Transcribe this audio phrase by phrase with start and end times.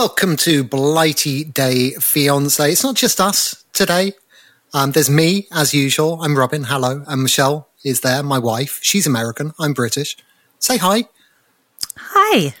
[0.00, 2.72] Welcome to Blighty Day Fiance.
[2.72, 4.14] It's not just us today.
[4.72, 6.22] Um, there's me, as usual.
[6.22, 6.64] I'm Robin.
[6.64, 7.04] Hello.
[7.06, 8.78] And Michelle is there, my wife.
[8.80, 9.52] She's American.
[9.58, 10.16] I'm British.
[10.58, 11.04] Say hi.
[11.98, 12.54] Hi.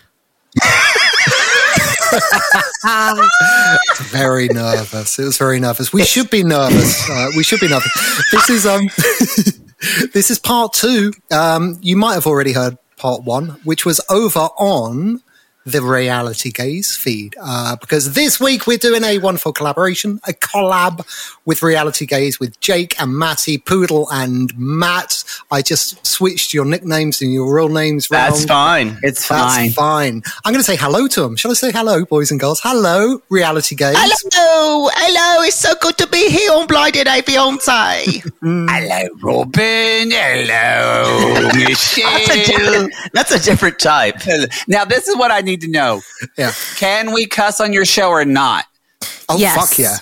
[4.10, 5.18] Very nervous.
[5.18, 5.94] It was very nervous.
[5.94, 7.08] We should be nervous.
[7.08, 8.22] Uh, we should be nervous.
[8.32, 8.82] This is um,
[10.12, 11.14] this is part two.
[11.30, 15.22] Um, you might have already heard part one, which was over on
[15.66, 17.36] the Reality Gays feed.
[17.40, 21.06] Uh, because this week we're doing a wonderful collaboration, a collab
[21.44, 25.22] with Reality Gays with Jake and Matty, Poodle and Matt.
[25.50, 28.08] I just switched your nicknames and your real names.
[28.08, 28.48] That's round.
[28.48, 28.98] fine.
[29.02, 29.70] It's That's fine.
[29.70, 30.22] fine.
[30.44, 31.36] I'm going to say hello to them.
[31.36, 32.60] Shall I say hello, boys and girls?
[32.62, 33.96] Hello, Reality Gays.
[33.98, 34.14] Hello,
[34.64, 35.42] hello.
[35.42, 37.70] It's so good to be here on Blighty Day Fiance.
[38.42, 38.66] Mm.
[38.70, 40.10] hello, Robin.
[40.10, 42.10] Hello, Michelle.
[42.10, 44.16] That's a different, that's a different type.
[44.68, 46.00] now, this is what I need to know.
[46.38, 46.52] Yeah.
[46.76, 48.64] Can we cuss on your show or not?
[49.28, 49.56] Oh, Yes.
[49.56, 49.96] fuck yeah.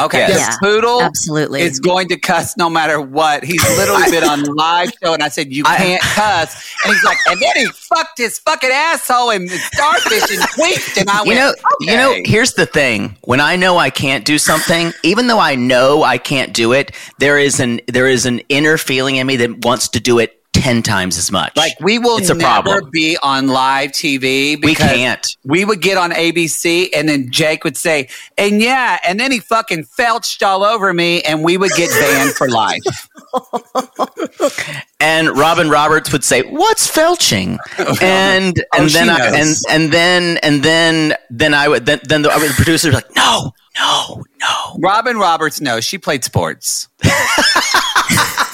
[0.00, 0.30] Okay, Yes.
[0.30, 1.60] this Yeah, Poodle absolutely.
[1.60, 3.44] is going to cuss no matter what.
[3.44, 6.74] He's literally been on live show, and I said, You can't cuss.
[6.84, 10.98] And he's like, And then he fucked his fucking asshole and starfish and queefed.
[11.00, 12.16] And I You went, know, you know.
[12.24, 16.16] Here's the thing: when I know I can't do something, even though I know I
[16.18, 19.88] can't do it, there is an there is an inner feeling in me that wants
[19.90, 21.56] to do it ten times as much.
[21.56, 22.90] Like we will It's a never problem.
[22.92, 24.56] be on live TV.
[24.62, 25.26] We can't.
[25.44, 28.08] We would get on ABC, and then Jake would say,
[28.38, 32.32] "And yeah," and then he fucking felched all over me, and we would get banned
[32.34, 33.08] for life.
[35.00, 37.58] and Robin Roberts would say, "What's felching?"
[38.02, 42.00] And Oh, and she then I, and and then and then then I would then
[42.04, 46.88] then the, the producer was like, "No, no, no." Robin Roberts knows she played sports.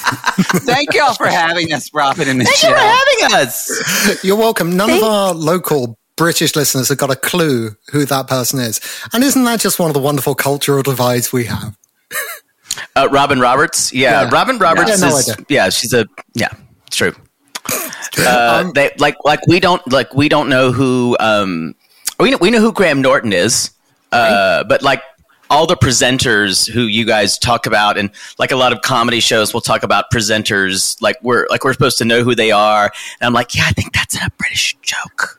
[0.64, 4.24] Thank y'all for having us, Robin, and Thank you for having us.
[4.24, 4.76] You're welcome.
[4.76, 8.80] None of our local British listeners have got a clue who that person is.
[9.12, 11.76] And isn't that just one of the wonderful cultural divides we have?
[12.96, 14.30] Uh, Robin Roberts, yeah, Yeah.
[14.32, 15.44] Robin Roberts Yeah, no is idea.
[15.48, 16.48] yeah, she's a yeah,
[16.86, 17.12] it's true.
[18.18, 21.74] Uh, they like like we don't like we don't know who um
[22.18, 23.70] we know, we know who Graham Norton is,
[24.12, 25.02] uh, but like
[25.50, 29.52] all the presenters who you guys talk about and like a lot of comedy shows
[29.52, 32.84] will talk about presenters like we're like we're supposed to know who they are
[33.20, 35.38] and I'm like yeah I think that's a British joke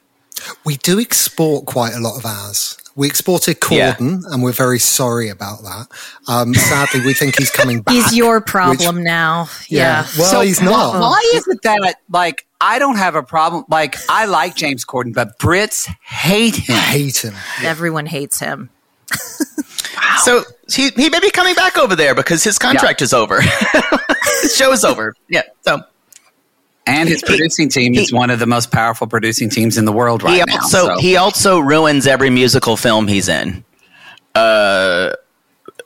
[0.65, 2.77] We do export quite a lot of ours.
[2.95, 5.88] We exported Corden, and we're very sorry about that.
[6.27, 7.94] Um, sadly, we think he's coming back.
[7.94, 9.47] He's your problem which, now.
[9.69, 10.03] Yeah.
[10.03, 10.07] yeah.
[10.17, 11.00] Well, so he's not.
[11.00, 13.63] Why is it that like I don't have a problem?
[13.69, 16.75] Like I like James Corden, but Brits hate him.
[16.75, 17.35] Hate him.
[17.63, 18.69] Everyone hates him.
[19.95, 20.18] wow.
[20.24, 23.06] So he he may be coming back over there because his contract yeah.
[23.06, 23.41] is over.
[24.41, 25.15] his show is over.
[25.27, 25.44] Yeah.
[25.62, 25.83] So
[26.89, 29.91] and his producing team he, is one of the most powerful producing teams in the
[29.91, 30.56] world right now.
[30.56, 31.00] Also, so.
[31.00, 33.63] he also ruins every musical film he's in.
[34.33, 35.13] Uh,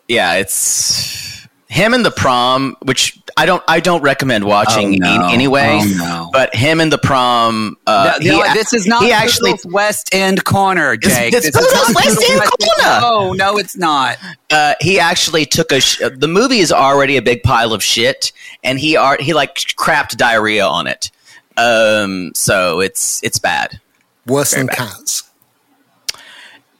[0.08, 1.33] yeah, it's
[1.74, 5.28] him and the prom, which I don't I don't recommend watching oh, no.
[5.30, 5.80] anyway.
[5.82, 6.30] Oh, no.
[6.32, 7.78] But him and the prom.
[7.88, 9.04] Uh, no, no, this is not.
[9.04, 11.34] He actually West End corner, Jake.
[11.34, 13.02] It's, it's this is West End corner.
[13.02, 14.20] No, no, it's not.
[14.52, 15.82] Uh, he actually took a.
[15.82, 18.32] Sh- the movie is already a big pile of shit,
[18.64, 21.10] and he are he like crapped diarrhea on it.
[21.58, 23.80] Um, so it's it's bad.
[24.28, 24.78] Worse Very than bad.
[24.78, 25.24] cats.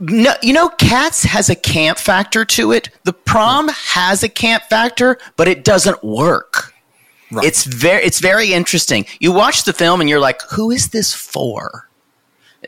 [0.06, 2.90] No, you know, Cats has a camp factor to it.
[3.06, 6.74] The prom has a camp factor, but it doesn't work.
[7.32, 7.46] Right.
[7.46, 9.06] It's very, it's very interesting.
[9.22, 11.88] You watch the film and you're like, "Who is this for?"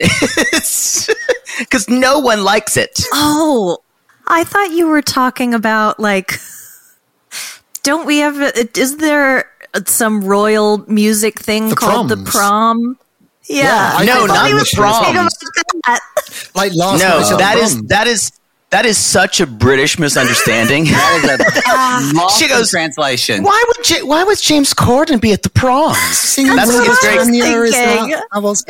[1.58, 3.00] Because no one likes it.
[3.14, 3.78] Oh,
[4.26, 6.38] I thought you were talking about like.
[7.82, 8.40] Don't we have?
[8.76, 9.50] Is there
[9.86, 12.24] some royal music thing the called proms.
[12.24, 12.98] the prom?
[13.48, 15.14] Yeah, yeah no, not the prom.
[16.54, 18.32] Like last no, that is that is
[18.70, 20.84] that is such a British misunderstanding.
[20.86, 23.44] that is a she goes translation.
[23.44, 25.94] Why would J- why would James Corden be at the prom?
[26.56, 27.24] That's what I was thinking.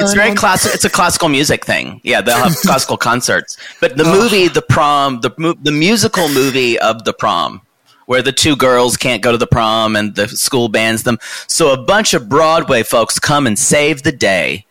[0.04, 0.74] It's very classic.
[0.74, 2.00] It's a classical music thing.
[2.04, 3.56] Yeah, they'll have classical concerts.
[3.80, 7.62] But the movie, the prom, the the musical movie of the prom,
[8.06, 11.18] where the two girls can't go to the prom and the school bans them.
[11.46, 14.66] So a bunch of Broadway folks come and save the day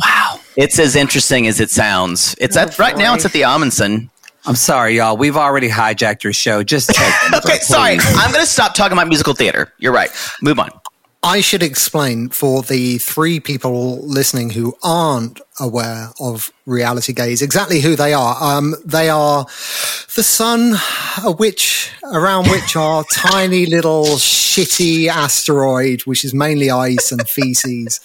[0.00, 0.40] Wow.
[0.56, 2.34] It's as interesting as it sounds.
[2.38, 4.08] It's oh, at right now it's at the Ahmanson.
[4.46, 5.18] I'm sorry, y'all.
[5.18, 6.62] We've already hijacked your show.
[6.62, 6.90] Just
[7.34, 7.58] okay.
[7.58, 9.72] Sorry, I'm going to stop talking about musical theater.
[9.78, 10.10] You're right.
[10.40, 10.70] Move on.
[11.22, 17.80] I should explain for the three people listening who aren't aware of reality gays exactly
[17.80, 18.36] who they are.
[18.40, 19.44] Um, they are
[20.16, 20.76] the sun,
[21.22, 28.00] a which around which are tiny little shitty asteroid, which is mainly ice and feces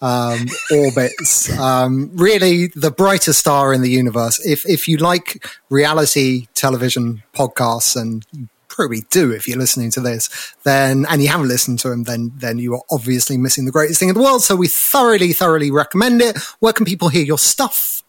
[0.00, 1.50] um, orbits.
[1.58, 4.44] Um, really, the brightest star in the universe.
[4.46, 8.24] If if you like reality television podcasts, and
[8.70, 12.32] probably do if you're listening to this, then and you haven't listened to him, then
[12.36, 14.42] then you are obviously missing the greatest thing in the world.
[14.42, 16.38] So we thoroughly, thoroughly recommend it.
[16.60, 18.02] Where can people hear your stuff?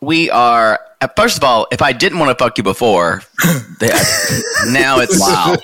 [0.00, 0.80] We are
[1.16, 3.22] first of all, if I didn't want to fuck you before,
[4.70, 5.56] now it's wow.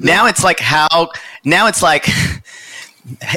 [0.00, 1.10] Now it's like how
[1.44, 2.08] now it's like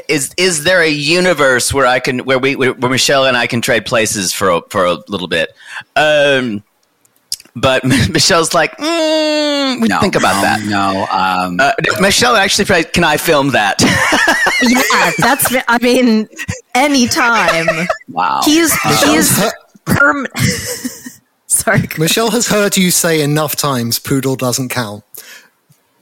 [0.08, 3.62] is is there a universe where I can where we where Michelle and I can
[3.62, 5.54] trade places for a, for a little bit?
[5.96, 6.64] Um,
[7.60, 10.66] but Michelle's like, mm, no, think about no, that.
[10.66, 13.82] No, um, uh, Michelle actually, can I film that?
[14.62, 15.54] yeah, that's.
[15.68, 16.28] I mean,
[16.76, 17.88] anytime.
[18.10, 18.74] Wow, he's
[19.04, 19.42] he's
[19.86, 20.28] perm.
[21.48, 25.04] Sorry, Michelle has heard you say enough times, "Poodle doesn't count."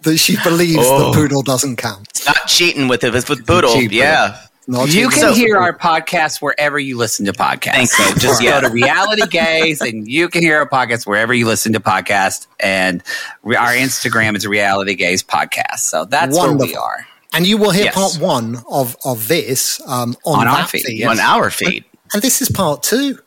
[0.01, 1.11] that she believes oh.
[1.11, 2.07] the poodle doesn't count.
[2.27, 3.75] Not cheating with it, it's with poodle.
[3.75, 4.39] Yeah.
[4.67, 7.89] Not you can so, hear our podcast wherever you listen to podcasts.
[7.89, 11.73] So just go to Reality Gays and you can hear our podcast wherever you listen
[11.73, 12.47] to podcasts.
[12.59, 13.03] And
[13.45, 15.79] our Instagram is Reality Gays Podcast.
[15.79, 16.57] So that's Wonderful.
[16.57, 17.05] where we are.
[17.33, 17.95] And you will hear yes.
[17.95, 20.83] part one of, of this um, on, on our feed.
[20.83, 20.99] feed.
[20.99, 21.11] Yes.
[21.11, 21.83] On our feed.
[21.83, 23.19] And, and, this is part two.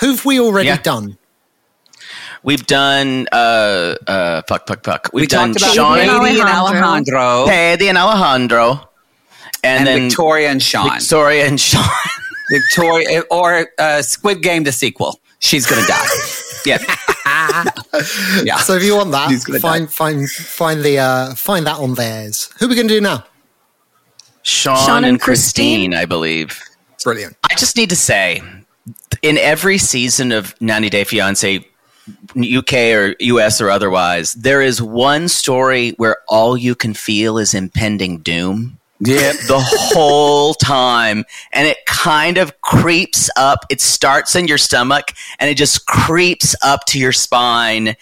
[0.00, 0.82] Who've we already yeah.
[0.82, 1.16] done?
[2.42, 5.10] We've done uh uh fuck fuck fuck.
[5.12, 7.46] We've we done talked about Katie and Alejandro.
[7.46, 8.88] Katie and Alejandro.
[9.62, 10.90] And, and then Victoria and Sean.
[10.90, 11.84] Victoria and Sean.
[12.50, 15.20] Victoria or uh, Squid Game the sequel.
[15.38, 16.06] She's gonna die.
[16.66, 16.78] yeah.
[18.44, 18.56] yeah.
[18.58, 19.92] So if you want that, find die.
[19.92, 22.50] find find the uh, find that on theirs.
[22.58, 23.24] Who are we gonna do now?
[24.42, 26.60] Sean, Sean and, and Christine, Christine, I believe.
[27.02, 27.36] Brilliant.
[27.50, 28.42] I just need to say,
[29.22, 31.64] in every season of 90 Day Fiance,
[32.36, 37.54] UK or US or otherwise, there is one story where all you can feel is
[37.54, 38.78] impending doom.
[39.04, 39.32] Yeah.
[39.32, 41.24] The whole time.
[41.52, 43.66] And it kind of creeps up.
[43.68, 47.96] It starts in your stomach and it just creeps up to your spine.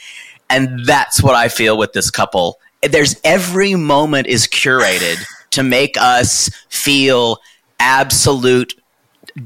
[0.51, 2.61] And that's what I feel with this couple.
[2.83, 7.39] There's every moment is curated to make us feel
[7.79, 8.75] absolute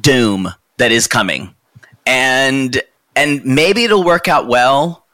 [0.00, 1.54] doom that is coming.
[2.04, 2.82] And
[3.14, 5.06] and maybe it'll work out well,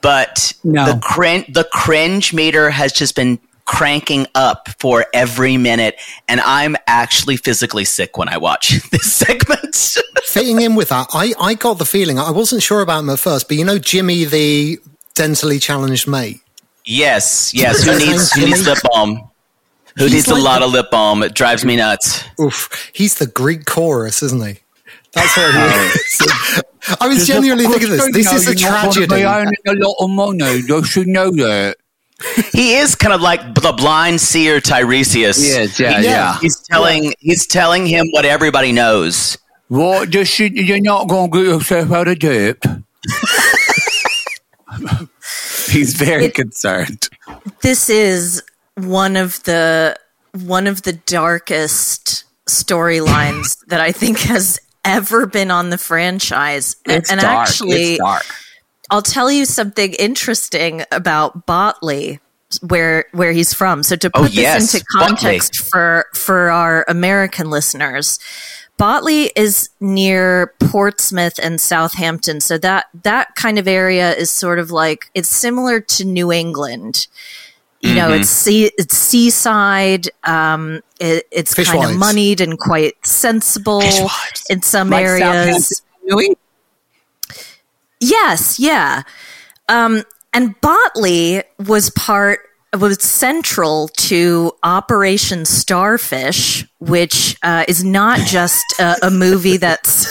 [0.00, 0.92] but no.
[0.92, 6.74] the cringe the cringe meter has just been cranking up for every minute, and I'm
[6.86, 9.76] actually physically sick when I watch this segment.
[10.24, 13.18] Fitting in with that, I, I got the feeling I wasn't sure about him at
[13.18, 14.78] first, but you know Jimmy, the
[15.14, 16.40] dentally challenged mate.
[16.84, 17.84] Yes, yes.
[17.84, 19.30] Who needs who needs lip balm?
[19.98, 21.22] Who He's needs like a lot the, of lip balm?
[21.22, 22.24] It drives me nuts.
[22.40, 22.90] Oof.
[22.94, 24.60] He's the Greek chorus, isn't he?
[25.12, 26.62] That's what he is.
[27.00, 28.12] I was genuinely thinking this.
[28.12, 29.24] This is a tragedy.
[29.24, 30.62] I own a lot of money.
[30.66, 31.76] You should know that.
[32.52, 35.38] He is kind of like the blind seer Tiresias.
[35.38, 36.38] Yes, yeah, he, yeah.
[36.40, 37.10] He's telling yeah.
[37.20, 39.38] he's telling him what everybody knows.
[39.68, 40.10] What?
[40.10, 42.56] Just you're not going to get yourself out of debt.
[45.70, 47.08] he's very it, concerned.
[47.62, 48.42] This is
[48.74, 49.96] one of the
[50.32, 56.76] one of the darkest storylines that I think has ever been on the franchise.
[56.86, 57.48] It's and dark.
[57.48, 58.24] actually, it's dark.
[58.90, 62.20] I'll tell you something interesting about Botley,
[62.66, 63.82] where where he's from.
[63.82, 64.72] So to oh, put oh, yes.
[64.72, 65.70] this into context Botley.
[65.70, 68.18] for for our American listeners,
[68.78, 72.40] Botley is near Portsmouth and Southampton.
[72.40, 77.08] So that that kind of area is sort of like it's similar to New England.
[77.80, 78.22] You know, mm-hmm.
[78.22, 80.08] it's sea, it's seaside.
[80.24, 83.80] Um, it, it's Fish kind of moneyed and quite sensible
[84.50, 85.80] in some like areas.
[88.00, 89.02] Yes, yeah.
[89.68, 90.02] Um,
[90.32, 92.40] and Botley was part
[92.78, 100.06] was central to Operation Starfish, which uh, is not just a, a movie that's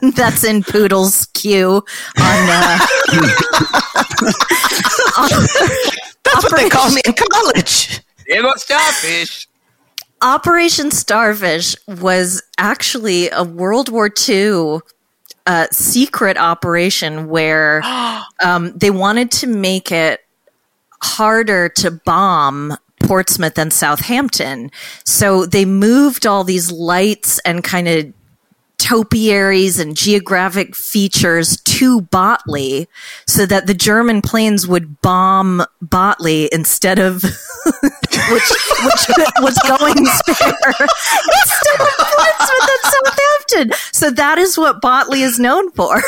[0.14, 1.82] that's in Poodle's queue
[2.18, 2.48] on.
[2.48, 2.78] Uh,
[5.18, 5.28] on
[6.24, 8.00] that's Operation, what they call me in college.
[8.28, 9.48] There goes Starfish.
[10.22, 14.80] Operation Starfish was actually a World War II
[15.46, 17.82] uh, secret operation where
[18.44, 20.20] um, they wanted to make it
[21.02, 24.70] harder to bomb Portsmouth and Southampton.
[25.04, 28.12] So they moved all these lights and kind of
[28.78, 32.88] topiaries and geographic features to Botley
[33.26, 37.24] so that the German planes would bomb Botley instead of
[38.30, 38.48] which
[38.84, 39.04] which
[39.40, 40.86] was going spare
[41.42, 43.78] instead of Portsmouth and Southampton.
[43.92, 46.02] So that is what Botley is known for.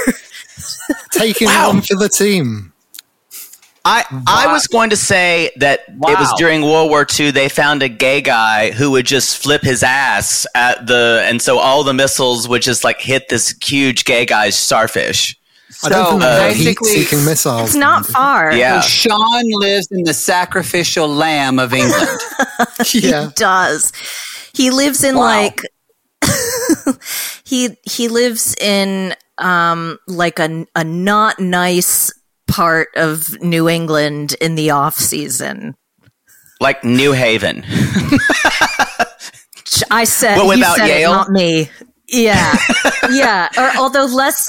[1.13, 1.69] Taking wow.
[1.69, 2.73] one for the team.
[3.85, 6.13] I, I was going to say that wow.
[6.13, 9.63] it was during World War II they found a gay guy who would just flip
[9.63, 14.05] his ass at the and so all the missiles would just like hit this huge
[14.05, 15.38] gay guy's starfish.
[15.71, 17.69] So I don't uh, heat-seeking missiles.
[17.71, 18.53] It's not far.
[18.55, 22.09] Yeah, Sean lives in the sacrificial lamb of England.
[22.95, 23.27] yeah.
[23.27, 23.93] He does.
[24.55, 25.23] He lives in wow.
[25.23, 25.63] like
[27.45, 32.13] he he lives in um like a a not nice
[32.47, 35.77] part of New England in the off season.
[36.61, 37.65] Like New Haven.
[39.91, 41.13] I said, well, without said Yale?
[41.13, 41.71] It, not me.
[42.09, 42.57] Yeah,
[43.11, 43.49] yeah.
[43.57, 44.47] Or although less,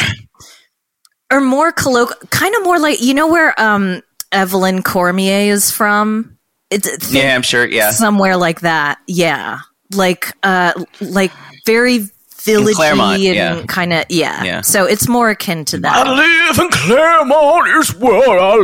[1.32, 6.38] or more colloquial, kind of more like you know where um, Evelyn Cormier is from.
[6.70, 7.66] It's, yeah, I'm sure.
[7.66, 9.00] Yeah, somewhere like that.
[9.08, 9.60] Yeah,
[9.94, 11.32] like uh, like
[11.66, 12.00] very
[12.40, 13.64] villagey Claremont, and yeah.
[13.68, 14.44] kind of yeah.
[14.44, 14.62] yeah.
[14.62, 16.08] So it's more akin to that.
[16.08, 18.56] I live in Claremont is where I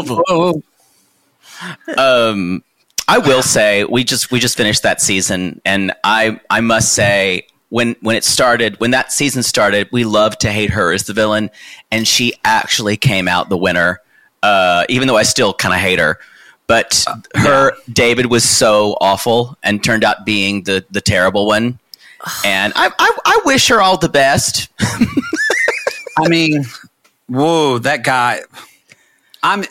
[0.00, 0.62] love.
[1.96, 2.62] um,
[3.06, 7.46] I will say we just we just finished that season, and I I must say
[7.74, 11.12] when when it started when that season started, we loved to hate her as the
[11.12, 11.50] villain,
[11.90, 14.00] and she actually came out the winner.
[14.42, 16.18] Uh, even though I still kind of hate her,
[16.66, 17.04] but
[17.34, 17.92] her yeah.
[17.92, 21.78] David was so awful and turned out being the the terrible one
[22.44, 24.68] and I, I, I wish her all the best.
[24.80, 26.64] I mean,
[27.26, 28.40] whoa, that guy.
[29.44, 29.62] I'm.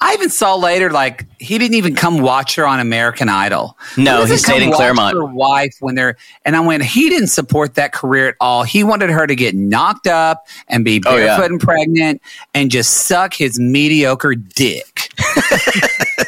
[0.00, 3.76] I even saw later, like he didn't even come watch her on American Idol.
[3.98, 5.14] No, he, he stayed in Claremont.
[5.14, 6.16] Her wife when they're
[6.46, 6.82] and I went.
[6.82, 8.62] He didn't support that career at all.
[8.62, 11.44] He wanted her to get knocked up and be barefoot oh, yeah.
[11.44, 12.22] and pregnant
[12.54, 15.10] and just suck his mediocre dick.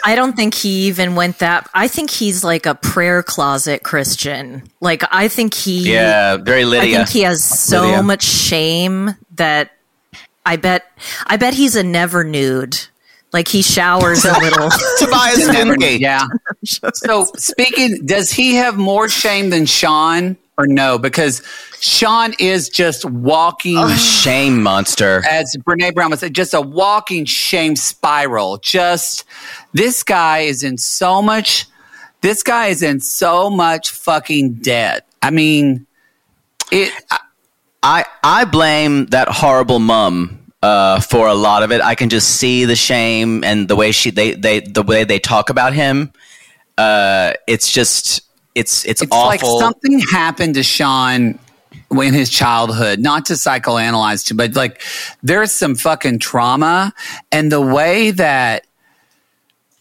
[0.05, 1.71] I don't think he even went that.
[1.73, 4.63] I think he's like a prayer closet Christian.
[4.81, 5.91] Like I think he.
[5.91, 7.01] Yeah, very Lydia.
[7.01, 8.03] I think he has so Lydia.
[8.03, 9.71] much shame that
[10.45, 10.85] I bet.
[11.27, 12.79] I bet he's a never nude.
[13.33, 14.69] Like he showers a little.
[14.99, 16.01] Tobias Newgate.
[16.01, 16.27] Yeah.
[16.65, 20.99] so speaking, does he have more shame than Sean or no?
[20.99, 21.43] Because
[21.81, 25.23] Sean is just walking a shame monster.
[25.29, 28.59] As Brene Brown would say, just a walking shame spiral.
[28.59, 29.25] Just
[29.73, 31.67] this guy is in so much.
[32.23, 35.07] This guy is in so much fucking debt.
[35.23, 35.87] I mean,
[36.73, 36.93] it.
[37.83, 41.81] I I blame that horrible mum uh, for a lot of it.
[41.81, 45.19] I can just see the shame and the way she they they the way they
[45.19, 46.13] talk about him.
[46.77, 48.23] Uh, it's just
[48.55, 49.29] it's it's, It's awful.
[49.29, 51.39] like something happened to Sean
[51.91, 54.83] in his childhood, not to psychoanalyze too, but like
[55.23, 56.93] there's some fucking trauma
[57.33, 58.65] and the way that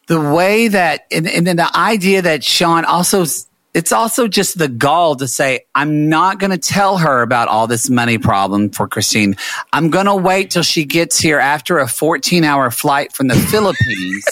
[0.08, 3.26] the way that and, and then the idea that Sean also
[3.74, 7.68] it's also just the gall to say I'm not going to tell her about all
[7.68, 9.36] this money problem for Christine.
[9.74, 13.36] I'm going to wait till she gets here after a 14 hour flight from the
[13.52, 14.26] Philippines.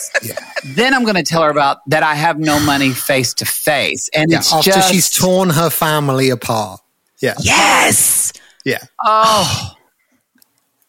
[0.75, 4.09] Then I'm going to tell her about that I have no money face to face.
[4.13, 6.81] And Yeah, it's after just she's torn her family apart.
[7.19, 7.35] Yeah.
[7.39, 8.33] yes.
[8.65, 8.79] Yeah.
[9.03, 9.73] oh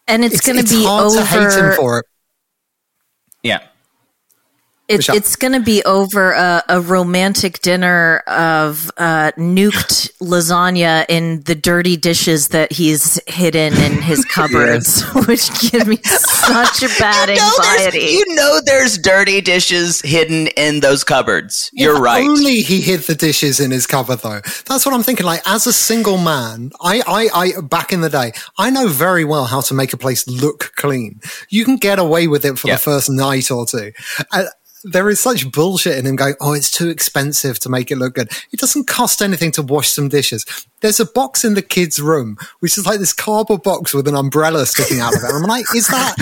[0.09, 1.17] and it's, going to be hard over.
[1.17, 2.07] to hate him for it.
[3.43, 3.61] Yeah.
[4.89, 11.43] It, it's going to be over a, a romantic dinner of uh, nuked lasagna in
[11.43, 17.29] the dirty dishes that he's hidden in his cupboards, which give me such a bad
[17.29, 17.99] You know, anxiety.
[18.13, 21.71] you know there's dirty dishes hidden in those cupboards.
[21.75, 22.25] You're If right.
[22.27, 24.41] Only he hid the dishes in his cupboard, though.
[24.67, 25.27] That's what I'm thinking.
[25.27, 27.29] Like, as a single man, I, I,
[27.59, 30.73] I, back in the day, I know very well how to make a place look
[30.77, 31.21] clean.
[31.51, 32.77] You can get away with it for Yeah.
[32.77, 33.93] the first night or two.
[34.33, 34.45] Uh,
[34.91, 38.15] there is such bullshit in him going, oh, it's too expensive to make it look
[38.15, 38.31] good.
[38.53, 40.45] It doesn't cost anything to wash some dishes.
[40.81, 44.15] There's a box in the kids' room, which is like this cardboard box with an
[44.15, 45.31] umbrella sticking out of it.
[45.33, 46.15] I'm like, is that,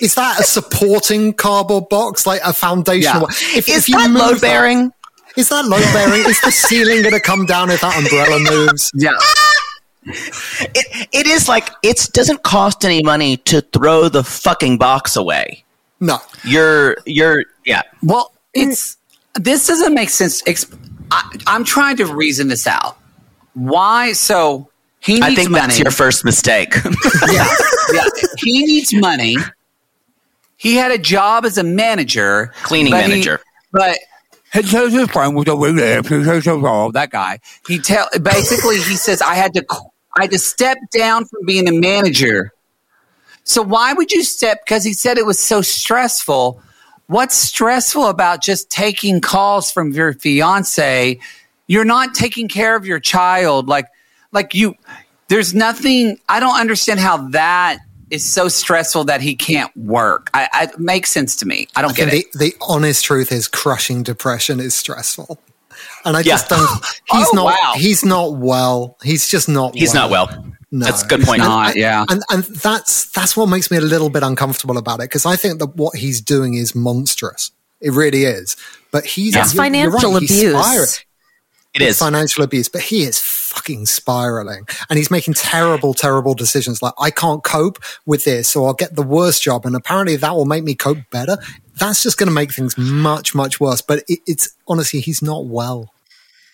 [0.00, 2.26] is that a supporting cardboard box?
[2.26, 3.22] Like a foundational?
[3.22, 3.58] Yeah.
[3.58, 4.92] If, Is if you that load bearing?
[5.36, 6.24] is that load bearing?
[6.28, 8.90] is the ceiling going to come down if that umbrella moves?
[8.94, 9.10] yeah.
[10.02, 15.64] It, it is like it doesn't cost any money to throw the fucking box away.
[16.00, 16.18] No.
[16.44, 17.82] You're you're yeah.
[18.02, 18.96] Well, it's
[19.34, 20.42] this doesn't make sense.
[21.10, 22.96] I, I'm trying to reason this out.
[23.54, 24.12] Why?
[24.12, 25.66] So he needs I think money.
[25.66, 26.74] that's your first mistake.
[27.30, 27.46] yeah,
[27.92, 28.04] yeah.
[28.38, 29.36] He needs money.
[30.56, 33.40] He had a job as a manager, Cleaning but he- manager.
[33.72, 33.98] but
[34.52, 34.70] his
[35.10, 36.02] friend was over there.
[36.02, 37.38] That guy.
[37.68, 39.64] He tell basically he says I had to
[40.16, 42.52] I had to step down from being a manager.
[43.50, 44.64] So why would you step?
[44.64, 46.62] Because he said it was so stressful.
[47.08, 51.18] What's stressful about just taking calls from your fiance?
[51.66, 53.66] You're not taking care of your child.
[53.66, 53.86] Like,
[54.30, 54.76] like you,
[55.26, 56.20] there's nothing.
[56.28, 57.78] I don't understand how that
[58.10, 60.30] is so stressful that he can't work.
[60.32, 61.66] I, I it makes sense to me.
[61.74, 62.32] I don't I get it.
[62.32, 65.40] the, the honest truth is crushing depression is stressful.
[66.04, 66.34] And I Yeah.
[66.34, 66.60] just don't,
[67.10, 67.72] oh, he's Oh, not, wow.
[67.76, 68.96] he's not well.
[69.02, 70.49] He's just not He's not well.
[70.72, 70.86] No.
[70.86, 71.40] That's a good point.
[71.40, 71.74] not.
[71.76, 72.04] yeah.
[72.08, 75.34] And, and that's, that's what makes me a little bit uncomfortable about it because I
[75.36, 77.50] think that what he's doing is monstrous.
[77.80, 78.56] It really is.
[78.92, 80.52] But he's, It's you're- you're financial right, he's abuse.
[80.64, 80.88] spiraling.
[81.72, 81.98] It is.
[81.98, 86.82] financial abuse, but he is fucking spiraling and he's making terrible, terrible decisions.
[86.82, 89.64] Like, I can't cope with this so I'll get the worst job.
[89.66, 91.36] And apparently that will make me cope better.
[91.78, 93.82] That's just going to make things much, much worse.
[93.82, 95.92] But it, it's honestly, he's not well.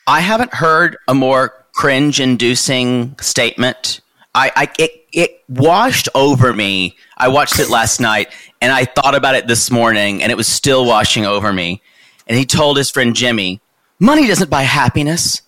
[0.07, 4.01] I haven't heard a more cringe-inducing statement.
[4.37, 6.95] I, I it, it washed over me.
[7.17, 8.29] I watched it last night,
[8.61, 11.81] and I thought about it this morning, and it was still washing over me.
[12.27, 13.63] And he told his friend Jimmy,
[13.99, 15.41] "Money doesn't buy happiness.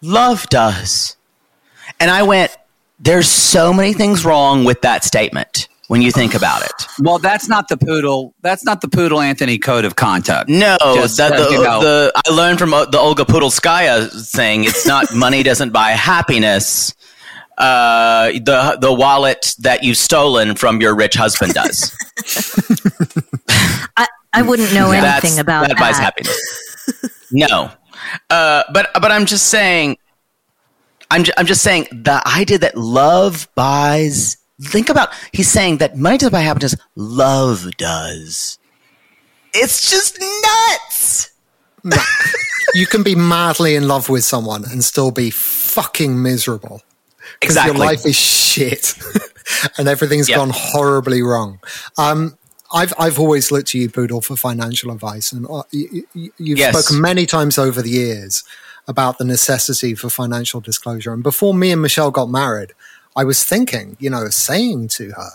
[0.00, 1.16] Love does."
[2.00, 2.56] And I went,
[2.98, 7.48] "There's so many things wrong with that statement when you think about it." Well, that's
[7.48, 8.34] not the poodle.
[8.42, 10.48] That's not the poodle Anthony code of conduct.
[10.48, 11.80] No, Just, that, the, you know.
[11.80, 16.92] the I learned from uh, the Olga Pudolskaya saying it's not money doesn't buy happiness.
[17.62, 21.96] Uh, the the wallet that you've stolen from your rich husband does.
[23.96, 25.02] I, I wouldn't know anything
[25.36, 25.78] That's- about that that.
[25.78, 27.28] buys happiness.
[27.30, 27.70] no,
[28.30, 29.96] uh, but but I'm just saying.
[31.10, 34.38] I'm ju- I'm just saying the idea that love buys.
[34.62, 36.74] Think about he's saying that money doesn't buy happiness.
[36.96, 38.58] Love does.
[39.54, 41.30] It's just nuts.
[42.74, 46.80] You can be madly in love with someone and still be fucking miserable.
[47.42, 47.76] Because Exactly.
[47.78, 48.94] your life is shit
[49.78, 50.36] and everything's Yeah.
[50.36, 51.58] gone horribly wrong.
[51.98, 52.38] Um,
[52.74, 56.58] I've I've always looked to you, Poodle, for financial advice, and uh, you, you, you've
[56.58, 56.74] Yes.
[56.86, 58.44] spoken many times over the years
[58.88, 61.12] about the necessity for financial disclosure.
[61.12, 62.72] And before me and Michelle got married,
[63.14, 65.30] I was thinking, you know, saying to her,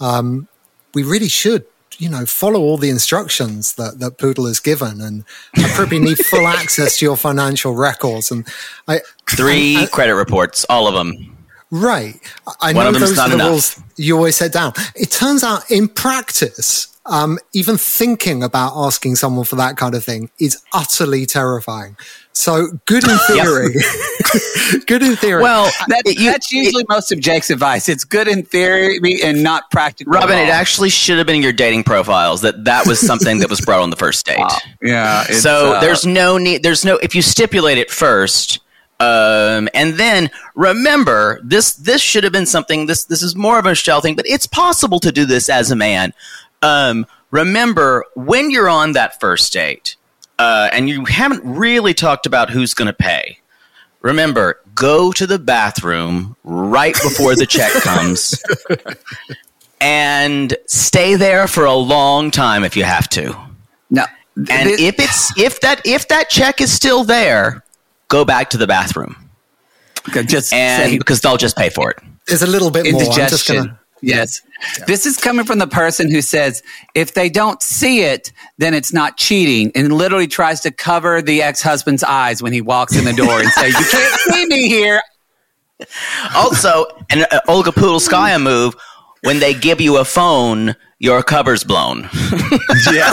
[0.00, 0.48] um,
[0.92, 1.64] we really should,
[1.98, 5.24] you know, follow all the instructions that, that Poodle has given, and
[5.56, 8.30] I probably need full access to your financial records.
[8.32, 8.44] And
[8.88, 11.31] I Three and- and- credit reports, all of them.
[11.72, 12.20] Right.
[12.60, 13.48] I One know of them's those not are the enough.
[13.48, 14.74] rules you always set down.
[14.94, 20.04] It turns out in practice, um, even thinking about asking someone for that kind of
[20.04, 21.96] thing is utterly terrifying.
[22.34, 23.74] So good in theory.
[24.86, 25.42] good in theory.
[25.42, 27.88] Well, that, it, you, that's usually it, most of Jake's advice.
[27.88, 30.12] It's good in theory and not practical.
[30.12, 33.48] Robin, it actually should have been in your dating profiles that that was something that
[33.48, 34.38] was brought on the first date.
[34.38, 35.22] Uh, yeah.
[35.24, 36.62] So uh, there's no need.
[36.62, 38.58] There's no if you stipulate it first.
[39.02, 41.74] Um, and then remember this.
[41.74, 42.86] This should have been something.
[42.86, 45.72] This this is more of a shell thing, but it's possible to do this as
[45.72, 46.12] a man.
[46.62, 49.96] Um, remember when you're on that first date
[50.38, 53.38] uh, and you haven't really talked about who's going to pay.
[54.02, 58.40] Remember, go to the bathroom right before the check comes
[59.80, 63.36] and stay there for a long time if you have to.
[63.90, 64.04] No.
[64.36, 67.64] And if it's if that if that check is still there,
[68.12, 69.16] go back to the bathroom.
[70.26, 71.98] Just and say, because they'll just pay for it.
[72.26, 73.02] There's a little bit more.
[73.02, 74.42] I'm just gonna Yes.
[74.78, 74.84] Yeah.
[74.86, 76.62] This is coming from the person who says
[76.94, 81.40] if they don't see it, then it's not cheating and literally tries to cover the
[81.40, 84.68] ex husband's eyes when he walks in the door and say, You can't see me
[84.68, 85.00] here.
[86.36, 88.76] Also, an uh, Olga Poodleskaya move
[89.22, 92.02] when they give you a phone, your cover's blown.
[92.92, 93.12] yeah.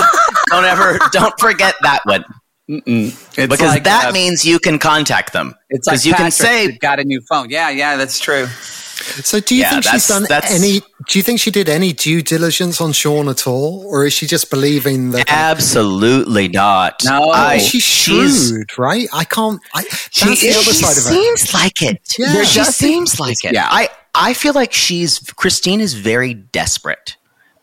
[0.52, 2.24] don't ever, don't forget that one.
[2.70, 5.56] Because like, that uh, means you can contact them.
[5.70, 8.46] It's like you Patrick can say, "Got a new phone." Yeah, yeah, that's true.
[8.46, 10.82] So, do you yeah, think she's done any?
[11.08, 14.28] Do you think she did any due diligence on Sean at all, or is she
[14.28, 15.26] just believing that?
[15.30, 17.02] Absolutely not.
[17.06, 19.08] No, I, she's shrewd, right?
[19.14, 19.62] I can't.
[19.74, 21.24] I, she, the other side of it.
[21.24, 22.16] Seems like it.
[22.20, 23.54] Yeah, she seems like it.
[23.54, 27.16] Yeah, I I feel like she's Christine is very desperate,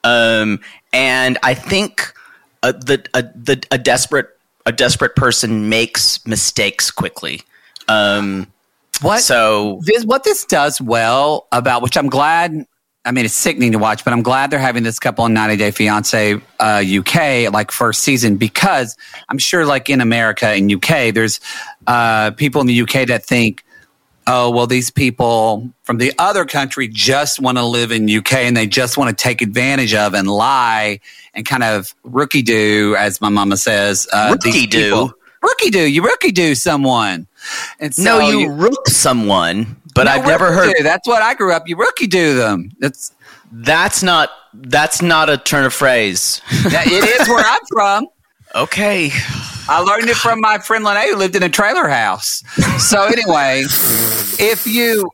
[0.03, 0.59] um,
[0.93, 2.13] and I think
[2.63, 4.36] a, the a, the a desperate
[4.67, 7.43] a desperate person makes mistakes quickly.
[7.89, 8.53] Um,
[9.01, 12.67] what so this, what this does well about which I'm glad.
[13.05, 15.57] I mean, it's sickening to watch, but I'm glad they're having this couple on 90
[15.57, 18.97] Day Fiance uh, UK like first season because
[19.29, 21.39] I'm sure like in America and UK, there's
[21.87, 23.65] uh, people in the UK that think,
[24.27, 28.57] oh well, these people from the other country just want to live in UK and
[28.57, 31.01] they just want to take advantage of and lie
[31.35, 35.13] and kind of rookie do, as my mama says, uh, rookie do,
[35.43, 37.27] rookie do, you rookie do someone.
[37.79, 40.75] And so no, you, you rook someone, but no, I've never heard.
[40.77, 40.83] Do.
[40.83, 41.69] That's what I grew up.
[41.69, 42.71] You rookie do them.
[42.81, 43.13] That's
[43.53, 46.41] that's not that's not a turn of phrase.
[46.51, 48.09] it is where I'm from.
[48.55, 49.11] Okay.
[49.69, 52.43] I learned it from my friend Lene who lived in a trailer house.
[52.79, 53.63] So anyway,
[54.39, 55.11] if you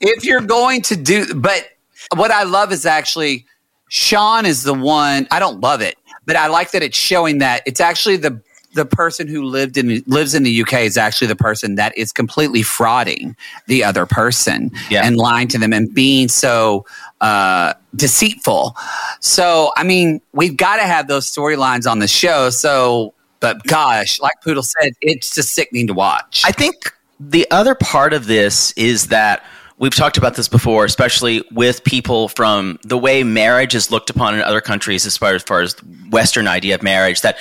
[0.00, 1.68] if you're going to do but
[2.14, 3.46] what I love is actually
[3.88, 7.62] Sean is the one I don't love it, but I like that it's showing that
[7.66, 8.40] it's actually the
[8.76, 12.12] the person who lived in lives in the UK is actually the person that is
[12.12, 13.34] completely frauding
[13.66, 15.02] the other person yeah.
[15.04, 16.84] and lying to them and being so
[17.20, 18.76] uh, deceitful.
[19.20, 22.50] So, I mean, we've got to have those storylines on the show.
[22.50, 26.42] So, but gosh, like Poodle said, it's just sickening to watch.
[26.44, 26.74] I think
[27.20, 29.44] the other part of this is that
[29.78, 34.34] we've talked about this before, especially with people from the way marriage is looked upon
[34.34, 35.74] in other countries, as far as, far as
[36.10, 37.20] Western idea of marriage.
[37.20, 37.36] That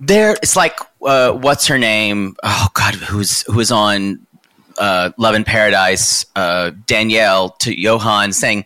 [0.00, 2.36] there, it's like uh, what's her name?
[2.42, 4.26] Oh God, who's who is on
[4.78, 8.64] uh, Love in Paradise, uh, Danielle to Johan saying,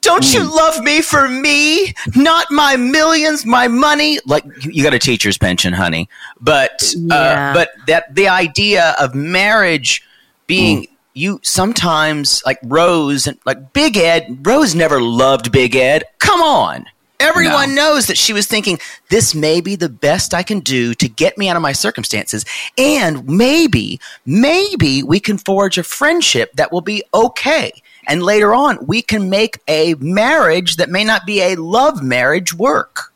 [0.00, 0.34] "Don't mm.
[0.34, 0.54] you hmm.
[0.54, 5.72] love me for me, not my millions, my money?" Like you got a teacher's pension,
[5.72, 6.08] honey,
[6.40, 10.02] but uh, but that the idea of marriage
[10.46, 14.46] being mm you sometimes like Rose and like Big Ed.
[14.46, 16.04] Rose never loved Big Ed.
[16.18, 16.84] Come on.
[17.26, 17.92] Everyone no.
[17.92, 18.78] knows that she was thinking,
[19.10, 22.44] this may be the best I can do to get me out of my circumstances.
[22.78, 27.72] And maybe, maybe we can forge a friendship that will be okay.
[28.06, 32.54] And later on, we can make a marriage that may not be a love marriage
[32.54, 33.12] work.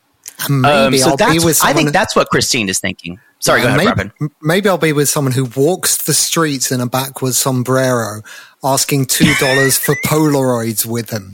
[0.49, 3.19] Maybe um, so I'll be with I think that's what Christine is thinking.
[3.39, 4.31] Sorry, yeah, go ahead, maybe, Robin.
[4.41, 8.21] Maybe I'll be with someone who walks the streets in a backwards sombrero,
[8.63, 11.33] asking two dollars for Polaroids with him.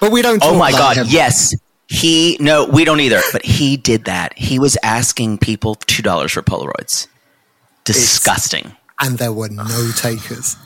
[0.00, 0.42] But we don't.
[0.44, 0.96] oh my god!
[0.96, 1.06] Him.
[1.08, 1.54] Yes,
[1.92, 2.36] he.
[2.40, 3.20] No, we don't either.
[3.32, 4.36] But he did that.
[4.36, 7.06] He was asking people two dollars for Polaroids.
[7.84, 8.64] Disgusting.
[8.64, 10.56] It's, and there were no takers.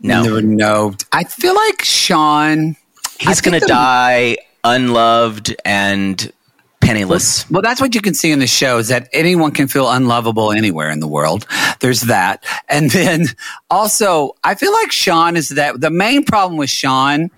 [0.00, 0.94] no, there were no.
[1.12, 2.76] I feel like Sean.
[3.18, 6.32] He's going to die unloved and
[6.80, 7.44] penniless.
[7.50, 9.90] Well, well, that's what you can see in the show is that anyone can feel
[9.90, 11.46] unlovable anywhere in the world.
[11.80, 12.44] There's that.
[12.68, 13.26] And then
[13.68, 17.30] also, I feel like Sean is that the main problem with Sean,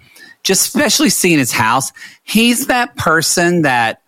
[0.42, 4.02] just especially seeing his house, he's that person that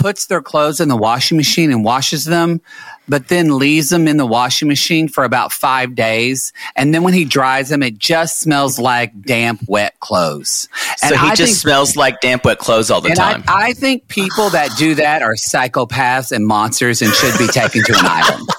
[0.00, 2.60] puts their clothes in the washing machine and washes them,
[3.06, 6.52] but then leaves them in the washing machine for about five days.
[6.74, 10.68] And then when he dries them, it just smells like damp, wet clothes.
[11.02, 13.44] And so he I just think, smells like damp, wet clothes all the time.
[13.46, 17.84] I, I think people that do that are psychopaths and monsters and should be taken
[17.84, 18.48] to an island.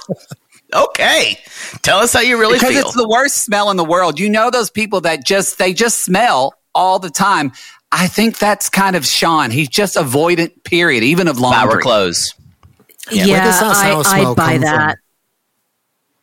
[0.73, 1.37] Okay.
[1.81, 2.85] Tell us how you really because feel.
[2.85, 4.21] it's the worst smell in the world.
[4.21, 7.51] You know those people that just they just smell all the time.
[7.91, 9.51] I think that's kind of Sean.
[9.51, 11.73] He's just avoidant, period, even of laundry.
[11.73, 12.33] Sour clothes.
[13.11, 14.91] Yeah, yeah I, I buy that.
[14.91, 14.97] From?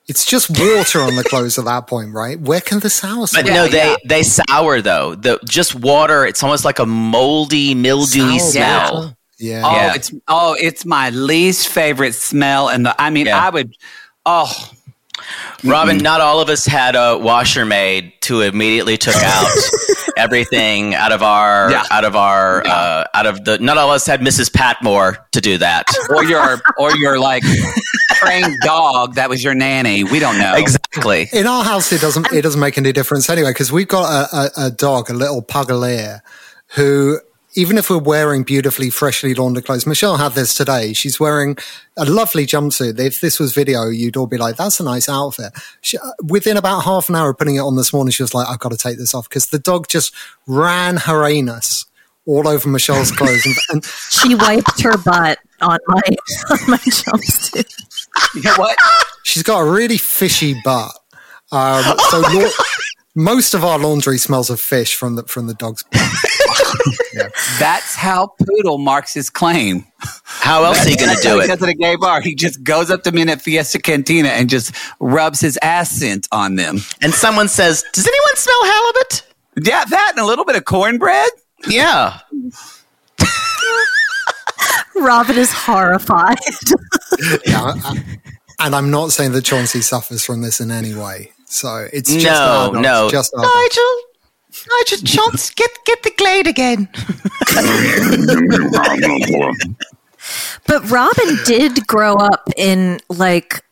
[0.09, 2.41] It's just water on the clothes at that point, right?
[2.41, 3.43] Where can the sour smell?
[3.43, 3.97] But no, they yeah.
[4.07, 5.15] they sour though.
[5.15, 6.25] The just water.
[6.25, 9.19] It's almost like a moldy, mildewy sour smell.
[9.39, 9.63] Yeah.
[9.65, 9.95] Oh, yeah.
[9.95, 12.71] it's oh, it's my least favorite smell.
[12.71, 13.75] And I mean, I would.
[14.25, 14.51] Oh,
[15.65, 16.05] Robin, mm-hmm.
[16.05, 19.47] not all of us had a washer made to immediately took out
[20.17, 21.85] everything out of our yeah.
[21.91, 22.73] out of our yeah.
[22.73, 23.59] uh, out of the.
[23.59, 24.53] Not all of us had Mrs.
[24.53, 27.43] Patmore to do that, or your or your like
[28.15, 30.05] trained dog that was your nanny.
[30.05, 31.29] We don't know exactly.
[31.33, 34.37] In our house, it doesn't it doesn't make any difference anyway because we've got a,
[34.37, 36.21] a, a dog, a little pugalier,
[36.77, 37.21] who
[37.59, 40.93] even if we're wearing beautifully freshly laundered clothes, Michelle had this today.
[40.93, 41.57] She's wearing
[41.97, 43.01] a lovely jumpsuit.
[43.01, 45.53] If this was video, you'd all be like, that's a nice outfit.
[45.81, 48.47] She, within about half an hour of putting it on this morning, she was like,
[48.47, 50.15] I've got to take this off because the dog just
[50.47, 51.87] ran her anus
[52.27, 53.45] all over Michelle's clothes.
[53.45, 56.03] And, and she wiped her butt on my,
[56.51, 57.75] on my jumpsuit.
[58.37, 58.79] You know what?
[59.25, 60.93] She's got a really fishy butt.
[61.51, 62.23] Um, so
[63.19, 65.85] most of our laundry smells of fish from the from the dog's
[67.13, 67.29] yeah.
[67.59, 69.85] That's how Poodle marks his claim.
[70.25, 71.43] How else are you going to do it?
[71.43, 72.21] He does at a gay bar.
[72.21, 76.29] He just goes up to men at Fiesta Cantina and just rubs his ass scent
[76.31, 76.79] on them.
[77.03, 79.23] And someone says, "Does anyone smell halibut?"
[79.67, 81.31] Yeah, that and a little bit of cornbread.
[81.67, 82.21] Yeah.
[84.95, 86.39] Robin is horrified.
[87.47, 88.05] yeah, I,
[88.61, 91.33] and I'm not saying that Chauncey suffers from this in any way.
[91.49, 93.09] So it's just no, no.
[93.11, 94.03] Just Nigel,
[94.71, 96.89] Nigel, Chance, get get the Glade again.
[100.67, 103.65] but Robin did grow up in like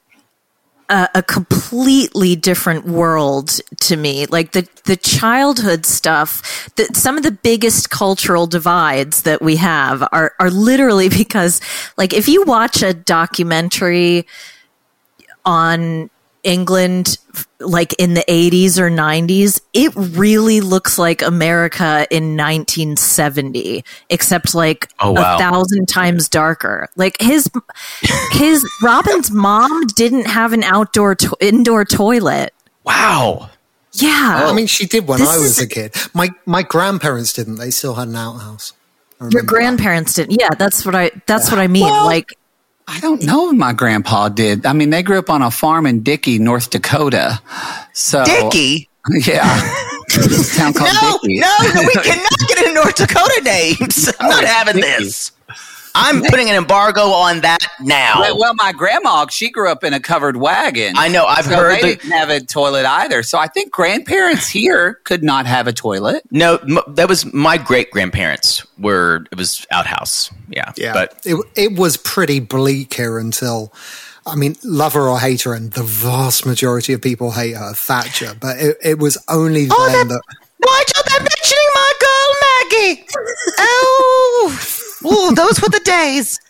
[0.88, 4.24] a, a, completely different world to me.
[4.24, 10.02] Like the the childhood stuff, that some of the biggest cultural divides that we have
[10.12, 11.60] are are literally because
[11.98, 14.26] like if you watch a documentary
[15.44, 16.10] on
[16.46, 17.18] England
[17.60, 24.88] like in the 80s or 90s, it really looks like America in 1970, except like
[25.00, 25.36] oh, wow.
[25.36, 26.88] a thousand times darker.
[26.96, 27.50] Like his
[28.32, 32.52] his Robin's mom didn't have an outdoor to- indoor toilet.
[32.84, 33.50] Wow.
[33.92, 34.44] Yeah.
[34.46, 35.94] I mean, she did when this I was is, a kid.
[36.14, 37.56] My my grandparents didn't.
[37.56, 38.72] They still had an outhouse.
[39.30, 40.28] Your grandparents that.
[40.28, 40.40] didn't.
[40.40, 41.84] Yeah, that's what I that's what I mean.
[41.84, 42.34] Well, like
[42.88, 44.64] I don't know if my grandpa did.
[44.64, 47.40] I mean, they grew up on a farm in Dickey, North Dakota.
[47.92, 48.88] So Dickey?
[49.24, 49.44] Yeah.
[50.56, 51.38] town called no, Dickey.
[51.38, 54.12] no, we cannot get into North Dakota names.
[54.18, 55.04] I'm not oh, having Dickey.
[55.04, 55.30] this.
[55.96, 58.20] I'm putting an embargo on that now.
[58.20, 60.94] Well, well, my grandma, she grew up in a covered wagon.
[60.96, 61.24] I know.
[61.24, 63.22] I've so heard they the, didn't have a toilet either.
[63.22, 66.22] So I think grandparents here could not have a toilet.
[66.30, 68.64] No, m- that was my great grandparents.
[68.78, 70.30] Were it was outhouse.
[70.50, 70.92] Yeah, yeah.
[70.92, 73.72] But it it was pretty bleak here until.
[74.28, 77.72] I mean, love her or hate her, and the vast majority of people hate her,
[77.74, 78.34] Thatcher.
[78.34, 80.20] But it, it was only oh, then that.
[80.58, 83.06] Why are they mentioning my girl Maggie?
[83.58, 84.75] oh.
[85.06, 86.40] Ooh, those were the days.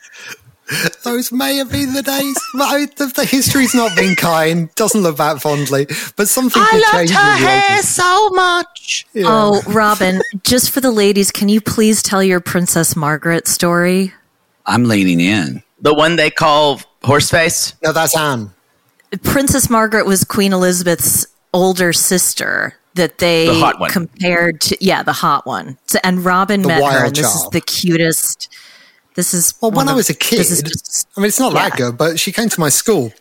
[1.05, 2.35] Those may have been the days.
[2.55, 4.75] the, the, history's not been kind.
[4.75, 6.61] Doesn't look back fondly, but something.
[6.61, 9.07] I loved her hair so much.
[9.12, 9.27] Yeah.
[9.29, 14.12] Oh, Robin, just for the ladies, can you please tell your Princess Margaret story?
[14.64, 15.62] I'm leaning in.
[15.81, 17.75] The one they call Horseface.
[17.85, 18.51] No, that's Anne.
[19.23, 25.47] Princess Margaret was Queen Elizabeth's older sister that they the compared to yeah the hot
[25.47, 28.53] one so, and robin the met her and this is the cutest
[29.15, 31.69] this is well when of, i was a kid just, i mean it's not yeah.
[31.69, 33.13] that good but she came to my school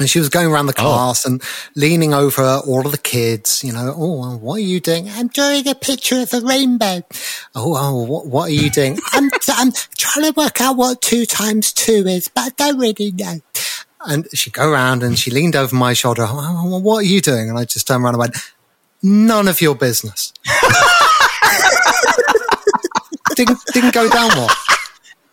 [0.00, 0.82] and she was going around the oh.
[0.82, 1.30] class oh.
[1.30, 1.42] and
[1.76, 5.08] leaning over all of the kids, you know, oh, what are you doing?
[5.10, 7.02] I'm drawing a picture of a rainbow.
[7.54, 8.98] Oh, oh what, what are you doing?
[9.12, 13.12] I'm, I'm trying to work out what two times two is, but I don't really
[13.12, 13.40] know.
[14.06, 16.24] And she'd go around and she leaned over my shoulder.
[16.26, 17.50] Oh, oh, what are you doing?
[17.50, 18.36] And I just turned around and went,
[19.02, 20.32] none of your business.
[23.34, 24.50] didn't, didn't go down well.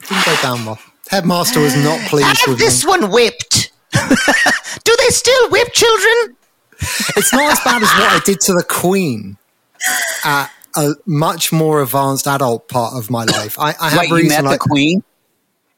[0.08, 0.80] Didn't go down well.
[1.10, 2.90] Headmaster was not pleased Have with this me.
[2.90, 3.72] one whipped.
[3.94, 6.36] Do they still whip children?
[7.16, 9.38] It's not as bad as what I did to the Queen
[10.24, 13.58] at a much more advanced adult part of my life.
[13.58, 15.04] I, I have Wait, you met the Queen?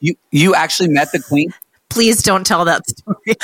[0.01, 1.53] You you actually met the queen?
[1.89, 3.35] Please don't tell that story.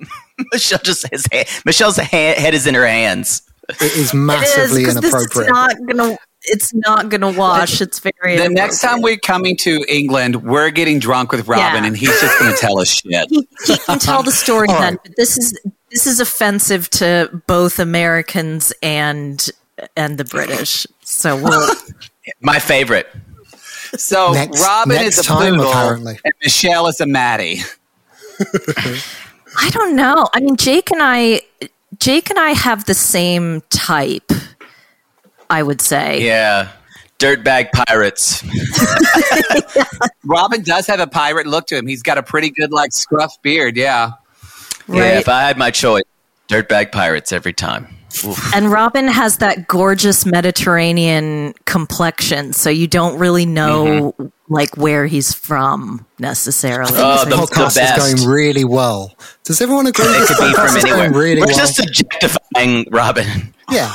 [0.52, 3.42] Michelle just his hand, Michelle's hand, head is in her hands.
[3.68, 5.48] It is massively it is, inappropriate.
[5.48, 6.18] It's not gonna.
[6.44, 7.80] It's not gonna wash.
[7.80, 8.36] It's very.
[8.38, 11.86] The next time we're coming to England, we're getting drunk with Robin, Yeah.
[11.88, 13.28] and he's just going to tell us shit.
[13.28, 14.94] he, he can tell the story All then.
[14.94, 15.02] right.
[15.04, 15.56] But this is
[15.90, 19.46] this is offensive to both Americans and
[19.96, 20.86] and the British.
[21.02, 21.68] So we'll.
[22.40, 23.06] My favorite.
[23.96, 26.18] So Next- Robin next is a time, poodle, apparently.
[26.24, 27.60] and Michelle is a Maddie.
[29.58, 30.28] I don't know.
[30.32, 31.42] I mean, Jake and I,
[31.98, 34.30] Jake and I have the same type.
[35.50, 36.24] I would say.
[36.24, 36.70] Yeah.
[37.18, 38.42] Dirtbag pirates.
[40.24, 41.86] Robin does have a pirate look to him.
[41.86, 43.76] He's got a pretty good, like, scruff beard.
[43.76, 44.12] Yeah.
[44.88, 46.04] Yeah, if I had my choice,
[46.48, 47.88] dirtbag pirates every time.
[48.24, 48.54] Oof.
[48.54, 54.26] And Robin has that gorgeous Mediterranean complexion, so you don't really know mm-hmm.
[54.48, 56.92] like where he's from necessarily.
[56.94, 57.98] Oh, this the- podcast the best.
[58.14, 59.14] is going really well.
[59.44, 60.04] Does everyone agree?
[60.06, 61.10] It this could be podcast from anywhere.
[61.10, 61.56] going really We're well?
[61.56, 63.54] just objectifying Robin.
[63.70, 63.88] yeah.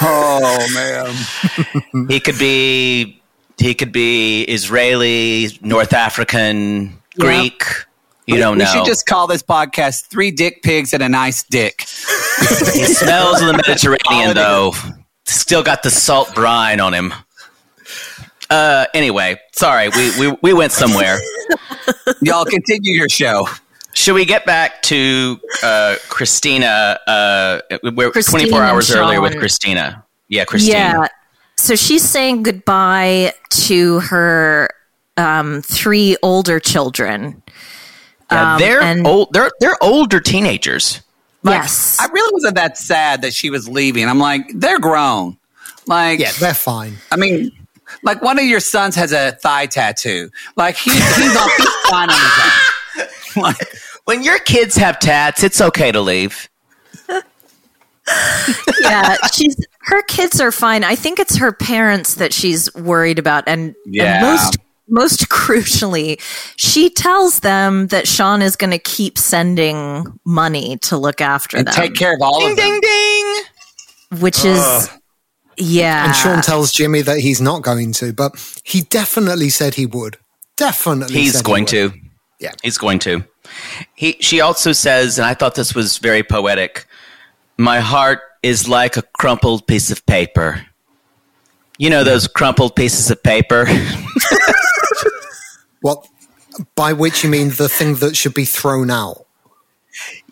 [0.00, 2.06] Oh, man.
[2.08, 3.20] He could be
[3.58, 7.40] he could be Israeli, North African, Yeah.
[7.40, 7.64] Greek.
[8.28, 8.70] You don't we know.
[8.70, 11.80] should just call this podcast Three Dick Pigs and a Nice Dick.
[12.74, 14.74] he smells of the Mediterranean though.
[15.24, 17.14] Still got the salt brine on him.
[18.50, 21.18] Uh anyway, sorry, we we, we went somewhere.
[22.20, 23.48] Y'all continue your show.
[23.94, 27.00] Should we get back to uh, Christina?
[27.06, 30.04] Uh, we're Christine 24 hours earlier with Christina.
[30.28, 30.78] Yeah, Christina.
[30.78, 31.06] Yeah.
[31.56, 34.70] So she's saying goodbye to her
[35.16, 37.42] um, three older children.
[38.30, 39.32] Yeah, Um, they're and- old.
[39.32, 41.00] They're they're older teenagers.
[41.44, 41.96] yes.
[42.00, 44.08] I really wasn't that sad that she was leaving.
[44.08, 45.36] I'm like, they're grown.
[45.86, 46.98] Like, Yeah, they're fine.
[47.10, 47.50] I mean,
[48.02, 50.30] like one of your sons has a thigh tattoo.
[50.56, 52.52] Like he, he's on he's fine on his own.
[53.42, 53.56] Like,
[54.04, 56.48] When your kids have tats, it's okay to leave.
[58.80, 59.16] yeah.
[59.32, 60.84] She's her kids are fine.
[60.84, 64.16] I think it's her parents that she's worried about, and, Yeah.
[64.18, 66.20] and most most crucially,
[66.56, 71.66] she tells them that Sean is going to keep sending money to look after and
[71.66, 72.80] them, take care of all Ding of them.
[72.80, 72.80] ding
[74.10, 74.20] ding.
[74.20, 74.88] which is
[75.56, 76.06] yeah.
[76.06, 78.32] And Sean tells Jimmy that he's not going to, but
[78.64, 80.16] he definitely said he would.
[80.56, 81.14] Definitely.
[81.18, 81.68] He's said he going would.
[81.70, 81.92] to.
[82.40, 82.52] Yeah.
[82.62, 83.24] He's going to.
[83.94, 84.16] He.
[84.20, 86.86] She also says, and I thought this was very poetic.
[87.56, 90.64] My heart is like a crumpled piece of paper.
[91.78, 93.66] You know those crumpled pieces of paper.
[95.80, 96.06] What?
[96.74, 99.24] By which you mean the thing that should be thrown out?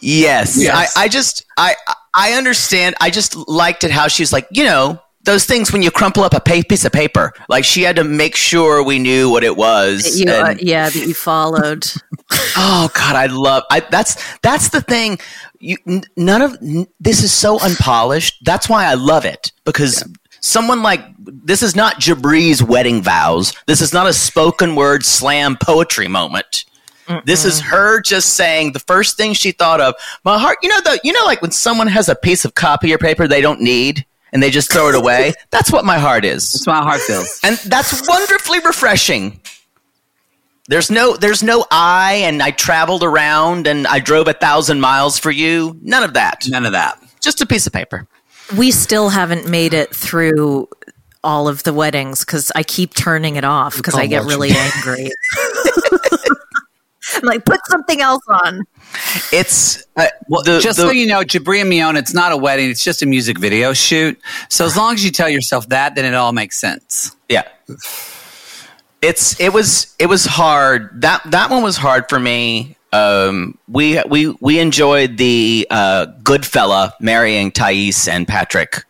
[0.01, 0.57] Yes.
[0.61, 0.97] Yes.
[0.97, 1.75] I, I just I
[2.15, 2.95] I understand.
[3.01, 6.35] I just liked it how she's like, you know, those things when you crumple up
[6.35, 7.33] a pa- piece of paper.
[7.49, 10.05] Like she had to make sure we knew what it was.
[10.05, 11.85] that you, uh, yeah, that you followed.
[12.57, 13.65] oh God, I love.
[13.71, 15.19] I that's that's the thing.
[15.59, 18.45] You n- none of n- this is so unpolished.
[18.45, 20.03] That's why I love it because.
[20.47, 23.53] Someone like this is not Jibri's wedding vows.
[23.67, 26.65] This is not a spoken word slam poetry moment.
[27.25, 29.95] This is her just saying the first thing she thought of.
[30.25, 32.95] My heart, you know, the you know, like when someone has a piece of copy
[32.95, 35.33] or paper they don't need and they just throw it away.
[35.51, 37.41] That's what my heart is, That's my heart feels.
[37.43, 39.41] and that's wonderfully refreshing.
[40.69, 45.17] There's no, there's no I, and I traveled around and I drove a thousand miles
[45.19, 45.79] for you.
[45.83, 46.45] None of that.
[46.49, 47.01] None of that.
[47.21, 48.09] Just a piece of paper.
[48.57, 50.69] We still haven't made it through
[51.25, 54.51] all of the weddings because I keep turning it off because I get watch really
[54.53, 55.11] angry.
[57.15, 58.63] I'm like, put something else on.
[59.33, 62.37] It's uh, Well, the- just the- so you know, Jibri and Miona, it's not a
[62.37, 64.21] wedding; it's just a music video shoot.
[64.49, 67.15] So as long as you tell yourself that, then it all makes sense.
[67.29, 67.45] Yeah.
[69.03, 71.01] It's it was it was hard.
[71.03, 72.76] That that one was hard for me.
[72.93, 78.85] Um, we we we enjoyed the uh, good fella marrying Thais and Patrick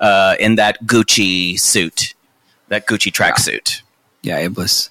[0.00, 2.14] uh, in that Gucci suit,
[2.68, 3.82] that Gucci tracksuit.
[4.22, 4.90] Yeah, it was.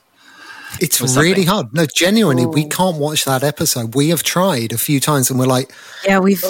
[0.81, 1.47] It's was really something.
[1.47, 1.73] hard.
[1.73, 3.95] No, genuinely, we can't watch that episode.
[3.95, 5.71] We have tried a few times, and we're like,
[6.05, 6.43] Yeah, we've.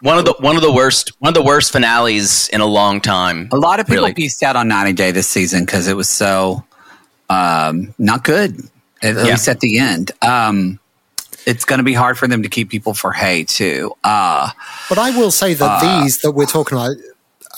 [0.00, 3.00] One of the one of the worst one of the worst finales in a long
[3.00, 3.48] time.
[3.52, 4.12] A lot of people Really.
[4.14, 6.62] pieced out on 90 Day this season because it was so
[7.30, 8.60] um, not good,
[9.04, 9.32] at, at Yeah.
[9.32, 10.10] least at the end.
[10.22, 10.78] Um,
[11.46, 13.92] it's going to be hard for them to keep people for hay, too.
[14.02, 14.50] Uh,
[14.88, 16.96] But I will say that these that we're talking about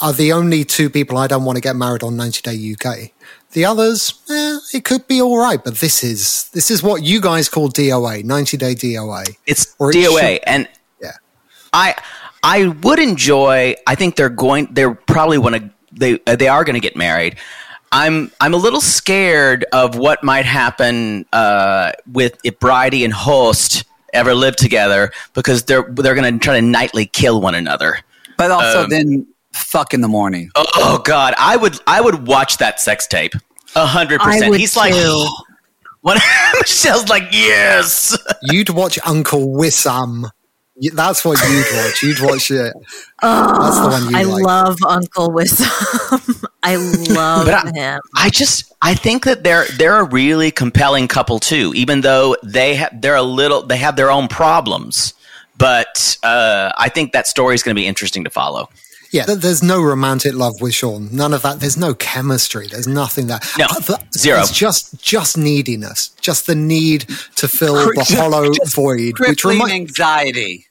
[0.02, 3.12] are the only two people I don't want to get married on 90 Day UK.
[3.52, 7.20] The others, eh, it could be all right, but this is this is what you
[7.20, 9.24] guys call DOA, 90 Day DOA.
[9.46, 10.68] It's Or it DOA, should- and
[11.00, 11.12] Yeah.
[11.72, 11.94] I
[12.42, 13.76] I would enjoy.
[13.86, 14.68] I think they're going.
[14.72, 15.70] They're probably want to.
[15.92, 17.36] They uh, they are going to get married.
[17.96, 23.82] I'm I'm a little scared of what might happen uh, with if Bridie and Hosh
[24.12, 27.98] ever live together because they're they're going to try to nightly kill one another.
[28.36, 30.50] But also um, then fuck in the morning.
[30.56, 33.32] Oh, oh, God, I would I would watch that sex tape.
[33.74, 34.54] A hundred percent.
[34.56, 34.80] He's too.
[34.80, 35.28] like.
[36.02, 36.18] When
[36.54, 38.16] Michelle's like, yes.
[38.42, 40.30] You'd watch Uncle Wissam
[40.94, 42.02] that's what you'd watch.
[42.02, 42.74] You'd watch it.
[43.22, 44.44] Oh, That's the one you I like.
[44.44, 46.44] love Uncle Wissam.
[46.62, 48.00] I love I, him.
[48.16, 52.74] I just I think that they're they're a really compelling couple too, even though they
[52.74, 55.14] have they're a little they have their own problems.
[55.58, 58.68] But uh, I think that story is going to be interesting to follow.
[59.10, 61.08] Yeah, there's no romantic love with Sean.
[61.14, 61.60] None of that.
[61.60, 62.66] There's no chemistry.
[62.66, 63.40] There's nothing there.
[63.58, 64.40] No, uh, zero.
[64.40, 70.66] It's just just neediness, just the need to fill the hollow void, which reminds anxiety.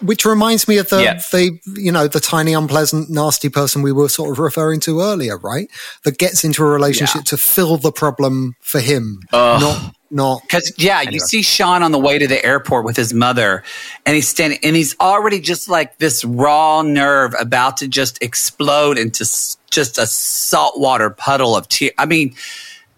[0.00, 1.20] Which reminds me of the, yeah.
[1.32, 5.36] the, you know, the tiny, unpleasant, nasty person we were sort of referring to earlier,
[5.36, 5.68] right?
[6.04, 7.30] That gets into a relationship yeah.
[7.30, 11.14] to fill the problem for him, uh, not not because yeah, anyway.
[11.14, 13.62] you see Sean on the way to the airport with his mother,
[14.06, 18.98] and he's standing, and he's already just like this raw nerve about to just explode
[18.98, 19.24] into
[19.70, 21.92] just a saltwater puddle of tears.
[21.98, 22.34] I mean,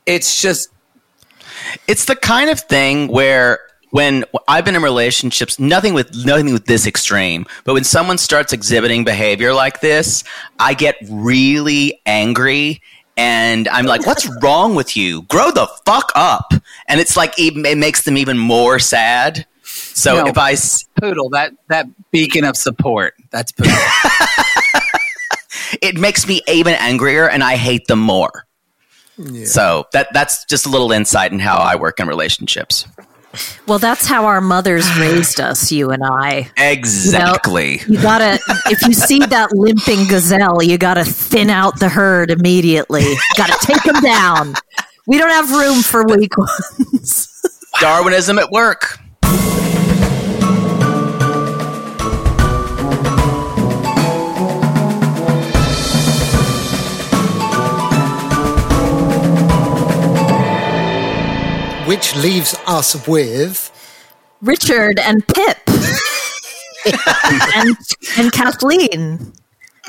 [0.07, 0.71] it's just
[1.89, 6.67] it's the kind of thing where when I've been in relationships, nothing with nothing with
[6.67, 10.23] this extreme, but when someone starts exhibiting behavior like this,
[10.59, 12.83] I get really angry
[13.17, 15.23] and I'm like, "What's wrong with you?
[15.23, 16.53] Grow the fuck up!"
[16.89, 19.47] And it's like it makes them even more sad.
[19.63, 20.57] So no, if I
[21.01, 23.73] poodle that that beacon of support, that's poodle.
[25.83, 28.47] it makes me even angrier, and I hate them more.
[29.17, 29.45] Yeah.
[29.45, 32.87] So that that's just a little insight in how I work in relationships.
[33.67, 36.51] Well, that's how our mothers raised us, you and I.
[36.57, 37.79] Exactly.
[37.79, 41.89] You, know, you gotta, if you see that limping gazelle, you gotta thin out the
[41.89, 43.05] herd immediately.
[43.37, 44.55] Gotta take them down.
[45.07, 47.29] We don't have room for weak ones.
[47.81, 48.99] Darwinism at work.
[61.91, 63.73] Which leaves us with
[64.41, 65.59] Richard and Pip
[67.57, 67.77] and,
[68.17, 69.33] and Kathleen.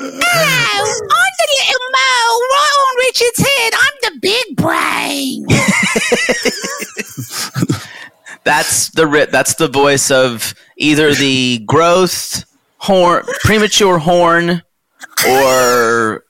[0.00, 3.72] I'm the little mole right on Richard's head.
[3.84, 5.46] I'm the big brain.
[8.42, 12.44] that's the that's the voice of either the growth
[12.78, 14.60] horn, premature horn,
[15.28, 16.24] or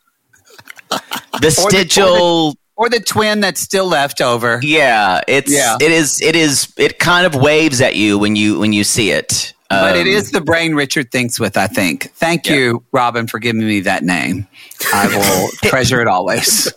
[1.41, 4.59] vestigial or the twin that's still left over.
[4.61, 5.77] Yeah, it's yeah.
[5.81, 9.13] it is it is it kind of waves at you when you when you see
[9.13, 9.55] it.
[9.71, 12.11] But it um, the brain Richard thinks with, I think.
[12.17, 12.57] Thank yeah.
[12.57, 14.47] you, Robin, for giving me that name.
[14.93, 16.71] I will treasure it always.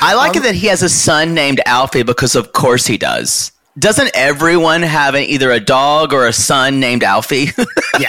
[0.00, 2.98] I like um, it that he has a son named Alfie because, of course, he
[2.98, 3.52] does.
[3.78, 7.50] Doesn't everyone have an, either a dog or a son named Alfie?
[8.00, 8.08] yeah.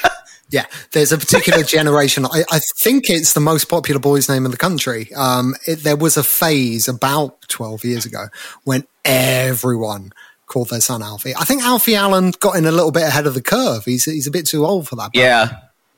[0.52, 2.26] Yeah, there's a particular generation.
[2.26, 5.12] I, I, think it's the most popular boy's name in the country.
[5.14, 8.26] Um, it, there was a phase about 12 years ago
[8.66, 10.12] when everyone
[10.48, 11.34] called their son Alfie.
[11.36, 13.86] I think Alfie Allen got in a little bit ahead of the curve.
[13.86, 15.12] He's he's a bit too old for that.
[15.14, 15.58] Yeah,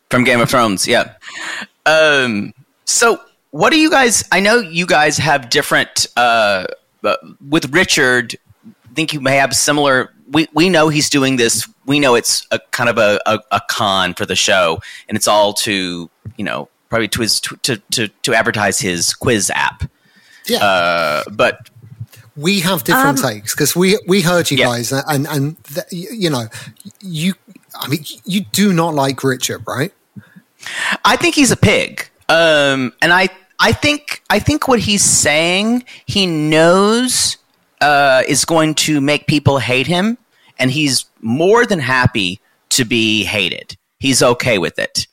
[0.10, 0.88] from Game of Thrones.
[0.88, 1.16] Yeah.
[1.86, 2.54] Um.
[2.86, 4.24] So, what do you guys?
[4.32, 6.08] I know you guys have different.
[6.16, 6.68] Uh,
[7.50, 8.36] with Richard,
[8.66, 11.68] I think you may have similar we, we know he's doing this.
[11.86, 15.28] We know it's a kind of a, a, a con for the show, and it's
[15.28, 19.90] all to you know probably to his to to, to advertise his quiz app.
[20.48, 21.70] Yeah, uh, but
[22.36, 24.66] we have different um, takes because we we heard you yeah.
[24.66, 26.48] guys, and and the, you know
[27.02, 27.34] you.
[27.76, 29.92] I mean, you do not like Richard, right?
[31.04, 33.30] I think he's a pig, um, and I
[33.60, 37.38] I think I think what he's saying he knows
[37.82, 40.18] uh, is going to make people hate him,
[40.64, 42.40] and he's more than happy
[42.70, 43.76] to be hated.
[44.00, 45.08] He's okay with it.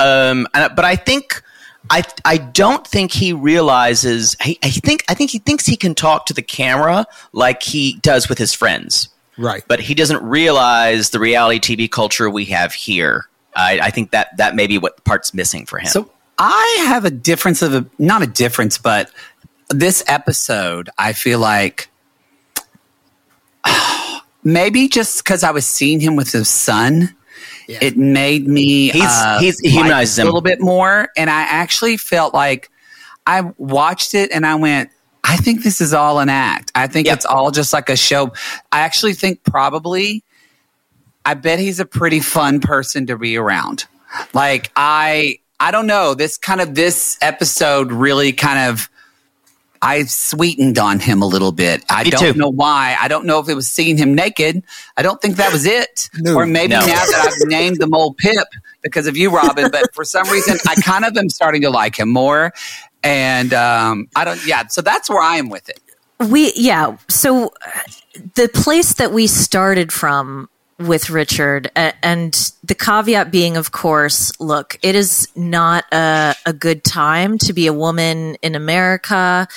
[0.00, 1.42] Um, and, but I think
[1.88, 4.34] I I don't think he realizes.
[4.40, 7.98] I, I think I think he thinks he can talk to the camera like he
[8.02, 9.08] does with his friends.
[9.38, 9.62] Right.
[9.68, 13.28] But he doesn't realize the reality TV culture we have here.
[13.54, 15.86] I, I think that that may be what part's missing for him.
[15.86, 19.10] So I have a difference of a, not a difference, but
[19.70, 21.90] this episode, I feel like
[24.46, 27.14] maybe just because I was seeing him with his son,
[27.66, 27.78] yeah.
[27.82, 32.32] it made me he's uh, he's humanized a little bit more, and I actually felt
[32.32, 32.70] like
[33.26, 34.90] I watched it and I went.
[35.28, 36.70] I think this is all an act.
[36.76, 37.16] I think yep.
[37.16, 38.32] it's all just like a show.
[38.70, 40.22] I actually think probably,
[41.24, 43.86] I bet he's a pretty fun person to be around.
[44.32, 46.14] Like I, I don't know.
[46.14, 48.88] This kind of this episode really kind of
[49.82, 51.84] I sweetened on him a little bit.
[51.90, 52.38] I Me don't too.
[52.38, 52.96] know why.
[53.00, 54.62] I don't know if it was seeing him naked.
[54.96, 56.08] I don't think that was it.
[56.16, 56.34] No.
[56.34, 56.80] or maybe No.
[56.80, 58.46] now that I've named the mole Pip
[58.82, 59.70] because of you, Robin.
[59.70, 62.52] But for some reason, I kind of am starting to like him more.
[63.02, 64.44] And um, I don't.
[64.46, 64.66] Yeah.
[64.68, 65.80] So that's where I am with it.
[66.30, 67.80] we yeah so uh,
[68.34, 70.48] the place that we started from
[70.78, 71.70] with richard.
[71.74, 77.52] And the caveat being of course look it is not a, a good time to
[77.52, 79.48] be a woman in america.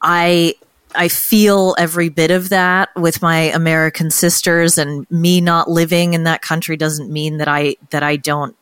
[0.00, 0.54] I
[0.94, 6.22] i feel every bit of that with my american sisters and me not living in
[6.22, 8.54] that country doesn't mean that i that i don't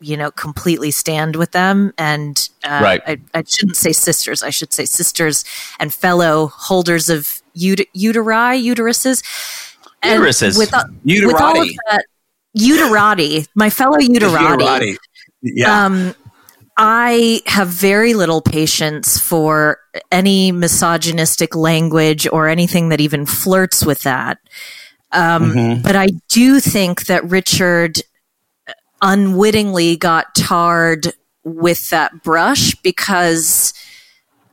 [0.00, 1.92] you know completely stand with them.
[1.96, 3.02] And uh, Right.
[3.06, 5.44] I, I shouldn't say sisters i should say sisters
[5.78, 9.22] and fellow holders of ut- uteri uteruses
[10.04, 10.58] Uteruses.
[10.58, 11.76] with, uh, with all of Uterati.
[11.90, 12.04] that
[12.56, 14.96] uterati my fellow uterati Uterati.
[15.42, 15.86] Yeah.
[15.86, 16.14] um,
[16.76, 19.78] I have very little patience for
[20.10, 24.38] any misogynistic language or anything that even flirts with that.
[25.12, 25.82] Um, Mm-hmm.
[25.82, 27.98] But I do think that Richard
[29.02, 31.12] unwittingly got tarred
[31.44, 33.72] with that brush because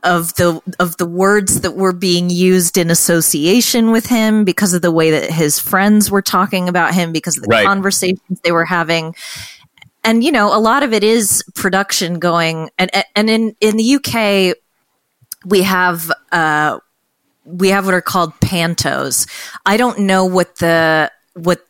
[0.02, 4.82] of the of the words that were being used in association with him because of
[4.82, 7.64] the way that his friends were talking about him because of the Right.
[7.66, 9.14] conversations they were having
[10.04, 13.94] and you know a lot of it is production going and and in in the
[13.96, 14.56] UK
[15.44, 16.78] we have uh
[17.44, 19.28] we have what are called pantos
[19.66, 21.64] i don't know what the what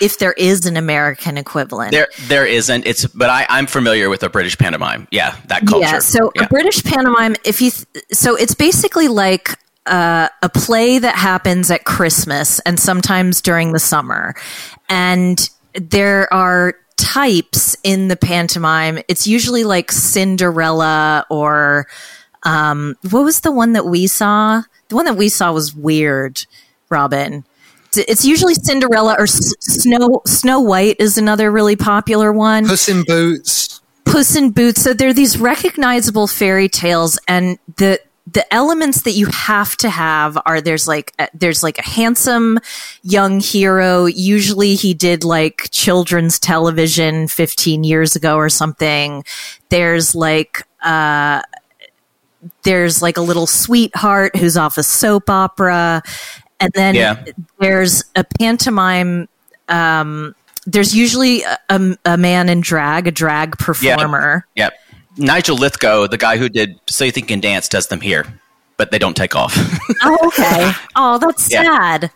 [0.00, 2.86] if there is an american equivalent There, there isn't.
[2.86, 5.08] It's, but I, I'm familiar with a British pantomime.
[5.10, 5.86] Yeah, that culture.
[5.86, 6.44] yeah so Yeah.
[6.44, 7.70] a british pantomime if you
[8.12, 13.78] so it's basically like uh, a play that happens at christmas and sometimes during the
[13.78, 14.34] summer
[14.88, 21.86] and there are types in the pantomime it's usually like cinderella or
[22.42, 26.44] um, what was the one that we saw the one that we saw was weird
[26.90, 27.44] robin
[27.98, 33.02] It's- usually cinderella or S- snow snow white is another really popular one Puss in
[33.06, 33.80] Boots.
[34.04, 34.82] Puss in Boots.
[34.82, 38.00] So there are these recognizable fairy tales, and the
[38.32, 42.58] the elements that you have to have are there's like a, there's like a handsome
[43.02, 44.06] young hero.
[44.06, 49.24] Usually, he did like children's television 15 years ago or something.
[49.68, 51.42] There's like uh,
[52.62, 56.02] there's like a little sweetheart who's off a soap opera,
[56.60, 57.24] and then Yeah.
[57.58, 59.28] there's a pantomime.
[59.68, 60.34] Um,
[60.66, 64.46] there's usually a, a, a man in drag, a drag performer.
[64.56, 64.72] Yep.
[65.18, 68.26] Nigel Lythgoe, the guy who did So You Think You Can Dance, does them here,
[68.76, 69.56] but they don't take off.
[70.02, 70.72] Oh, okay.
[70.96, 71.62] Oh, that's Yeah.
[71.62, 72.10] sad.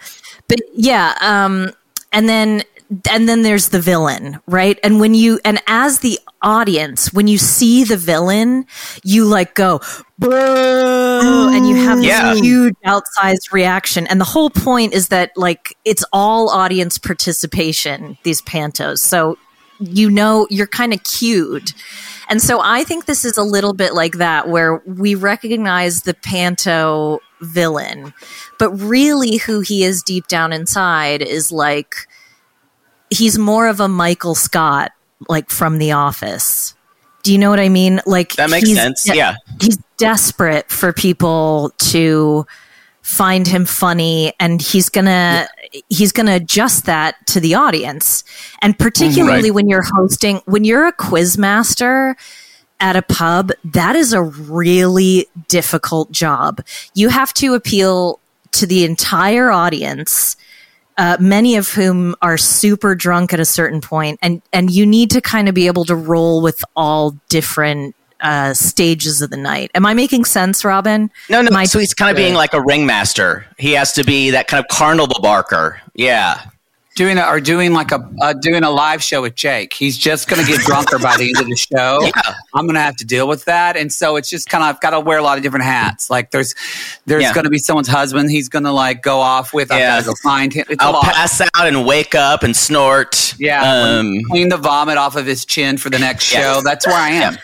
[0.48, 1.70] But yeah, um,
[2.12, 2.62] and then
[3.08, 4.78] and then there's the villain, right?
[4.82, 8.66] And when you and as the audience, when you see the villain,
[9.04, 9.80] you like go
[10.18, 12.34] boo, and you have this Yeah.
[12.34, 14.06] huge outsized reaction.
[14.06, 18.18] And the whole point is that like it's all audience participation.
[18.24, 19.38] These pantos, so
[19.78, 21.72] you know you're kind of cued.
[22.28, 26.14] And so I think this is a little bit like that, where we recognize the
[26.14, 28.12] panto villain,
[28.58, 32.06] but really who he is deep down inside is like
[33.10, 34.92] he's more of a Michael Scott,
[35.28, 36.74] like from The Office.
[37.22, 38.00] Do you know what I mean?
[38.06, 39.34] Like That makes sense, de- yeah.
[39.60, 42.46] he's desperate for people to
[43.02, 45.46] find him funny, and he's gonna
[45.88, 48.24] he's gonna adjust that to the audience.
[48.62, 49.54] And particularly Right.
[49.54, 52.16] when you're hosting, when you're a quiz master
[52.80, 56.62] at a pub, that is a really difficult job.
[56.94, 58.18] You have to appeal
[58.52, 60.36] to the entire audience
[61.00, 65.10] uh, many of whom are super drunk at a certain point, and and you need
[65.12, 69.70] to kind of be able to roll with all different uh, stages of the night.
[69.74, 71.10] Am I making sense, Robin?
[71.30, 71.50] no, no.
[71.50, 73.46] My- so he's kind of being like a ringmaster.
[73.58, 75.80] He has to be that kind of carnival barker.
[75.94, 76.42] Yeah.
[77.00, 79.72] Doing a, or doing like a uh, doing a live show with Jake.
[79.72, 81.98] He's just going to get drunker by the end of the show.
[82.14, 82.34] Yeah.
[82.54, 84.80] I'm going to have to deal with that, and so it's just kind of I've
[84.80, 86.10] got to wear a lot of different hats.
[86.10, 86.54] Like there's
[87.06, 87.32] there's Yeah.
[87.32, 88.30] going to be someone's husband.
[88.30, 89.72] He's going to like go off with.
[89.72, 89.96] I've Yeah.
[89.96, 90.66] got to go find him.
[90.68, 93.34] It's I'll pass out and wake up and snort.
[93.38, 96.40] Yeah, Um, clean the vomit off of his chin for the next Yeah.
[96.56, 96.60] show.
[96.62, 97.38] That's where I am.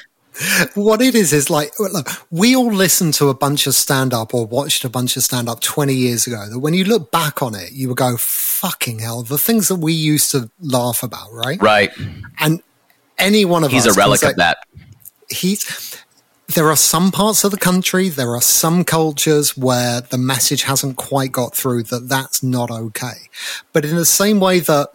[0.75, 4.35] What it is is like look, we all listened to a bunch of stand up
[4.35, 7.43] or watched a bunch of stand up 20 years ago that when you look back
[7.43, 11.33] on it, you would go, fucking hell, the things that we used to laugh about,
[11.33, 11.61] right?
[11.63, 11.91] right.
[12.39, 12.63] And
[13.19, 14.59] any one of us He's a relic say- of that.
[15.31, 16.03] he's
[16.55, 20.97] there are some parts of the country there are some cultures where the message hasn't
[20.97, 23.17] quite got through that that's not okay
[23.73, 24.89] but in the same way that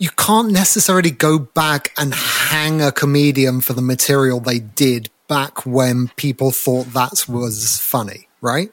[0.00, 5.64] you can't necessarily go back and hang a comedian for the material they did back
[5.64, 8.72] when people thought that was funny right?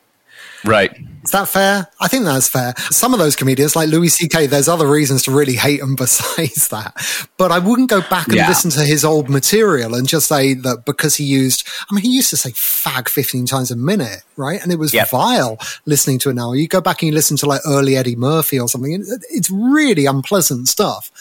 [0.66, 0.91] Right.
[1.24, 1.88] Is that fair?
[1.99, 2.74] I think that's fair.
[2.89, 6.70] Some of those comedians, like Louis C.K., there's other reasons to really hate him besides
[6.70, 6.95] that.
[7.38, 8.47] But I wouldn't go back and Yeah.
[8.47, 12.10] listen to his old material and just say that because he used, I mean, he
[12.16, 14.62] used to say fag 15 times a minute, right?
[14.64, 15.10] And it was Yep.
[15.12, 16.53] vile listening to it now.
[16.53, 20.05] You go back and you listen to like early Eddie Murphy or something, it's really
[20.05, 21.12] unpleasant stuff.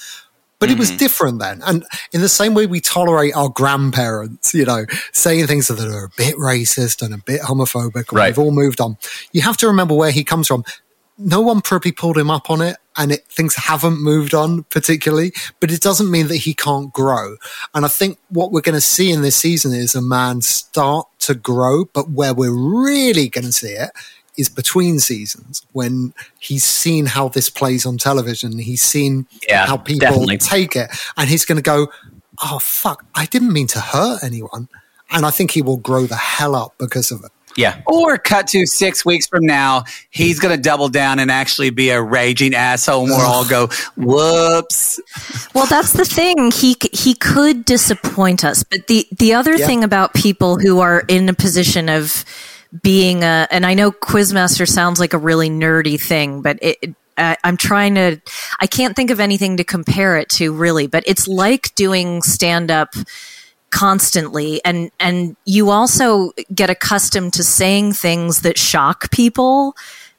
[0.59, 0.97] But it was Mm-hmm.
[0.99, 1.61] different then.
[1.67, 6.05] And in the same way we tolerate our grandparents, you know, saying things that are
[6.05, 8.29] a bit racist and a bit homophobic, Right.
[8.31, 8.97] we've all moved on.
[9.33, 10.65] You have to remember where he comes from.
[11.19, 15.33] No one probably pulled him up on it and it, things haven't moved on particularly,
[15.61, 17.37] but it doesn't mean that he can't grow.
[17.75, 21.07] And I think what we're going to see in this season is a man start
[21.21, 23.91] to grow, but where we're really going to see it
[24.37, 28.59] is between seasons when he's seen how this plays on television.
[28.59, 30.39] He's seen Yeah, how people definitely.
[30.39, 31.89] take it and he's going to go,
[32.43, 34.69] Oh fuck, I didn't mean to hurt anyone.
[35.11, 37.31] And I think he will grow the hell up because of it.
[37.57, 37.81] Yeah.
[37.87, 41.89] Or cut to six weeks from now, he's going to double down and actually be
[41.89, 45.01] a raging asshole, and we'll all go, "Whoops!"
[45.55, 46.51] Well, that's the thing.
[46.51, 49.67] He he could disappoint us, but the the other Yeah.
[49.67, 52.27] thing about people who are in a position of
[52.83, 56.95] being a, and I know Quizmaster sounds like a really nerdy thing, but it.
[57.17, 58.21] uh, I'm trying to.
[58.61, 60.87] I can't think of anything to compare it to, really.
[60.87, 62.95] But it's like doing stand up
[63.71, 69.75] constantly, and and you also get accustomed to saying things that shock people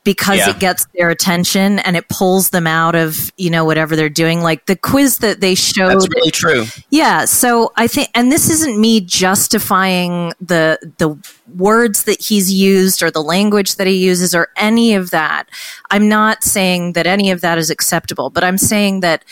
[0.07, 0.51] because Yeah.
[0.51, 4.41] it gets their attention and it pulls them out of you know whatever they're doing.
[4.41, 6.65] Like the quiz that they showed That's really true.
[6.89, 11.17] yeah, so I think, and this isn't me justifying the the
[11.57, 15.49] words that he's used or the language that he uses or any of that.
[15.91, 19.25] I'm not saying that any of that is acceptable, but I'm saying that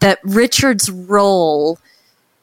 [0.00, 1.78] that Richard's role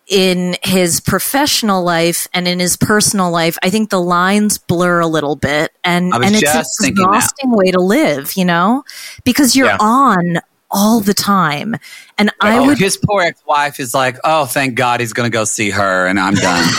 [0.08, 5.08] in his professional life and in his personal life, I think the lines blur a
[5.08, 8.84] little bit, and and it's an exhausting way to live, you know,
[9.24, 9.78] because you're Yeah.
[9.80, 10.39] on
[10.72, 11.76] all the time,
[12.18, 15.34] and I Oh, would his poor ex-wife is like, "Oh, thank God he's going to
[15.36, 16.68] go see her," and I'm done.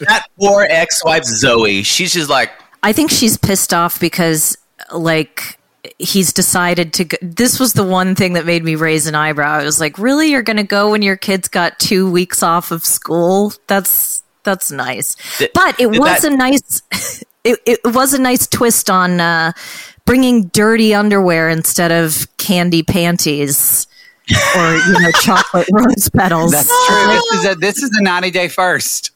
[0.00, 1.82] That poor ex-wife Zoe.
[1.82, 2.52] She's just like,
[2.82, 4.56] I think she's pissed off because
[4.92, 5.58] like
[5.98, 7.16] he's decided to go.
[7.22, 9.58] This was the one thing that made me raise an eyebrow.
[9.60, 10.30] I was like, "Really?
[10.30, 13.52] You're going to go when your kids got 2 weeks off of school?
[13.66, 16.82] That's that's nice." Th- But it was that- a nice
[17.44, 19.52] it, it was a nice twist on uh
[20.04, 23.86] bringing dirty underwear instead of candy panties
[24.56, 26.52] or you know chocolate rose petals.
[26.52, 27.06] That's true.
[27.06, 29.10] This is a this is a 90 day first.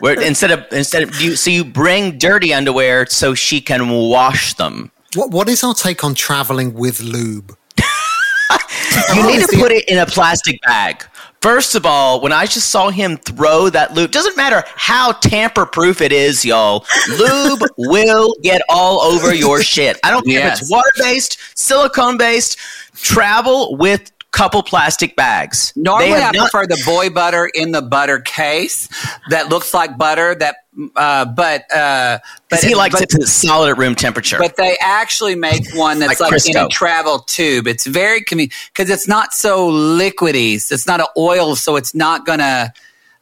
[0.00, 4.54] where instead of instead of you, so you bring dirty underwear so she can wash
[4.54, 4.90] them.
[5.14, 7.56] What, what is our take on traveling with lube?
[9.14, 11.04] You need to put it in a plastic bag.
[11.42, 15.64] First of all, when I just saw him throw that lube, doesn't matter how tamper
[15.66, 16.84] proof it is, y'all.
[17.18, 19.98] Lube will get all over your shit.
[20.02, 22.58] I don't care if it's water based, silicone based.
[22.94, 25.72] Travel with couple plastic bags.
[25.76, 28.88] Normally, They I not- prefer the boy butter in the butter case
[29.30, 30.34] that looks like butter.
[30.34, 30.56] That,
[30.94, 32.18] uh, but uh,
[32.50, 34.36] but he likes but, it to solid at room temperature.
[34.38, 37.66] But they actually make one that's Like like, in a travel tube.
[37.66, 40.54] It's very convenient because it's not so liquidy.
[40.54, 42.74] It's not an oil, so it's not gonna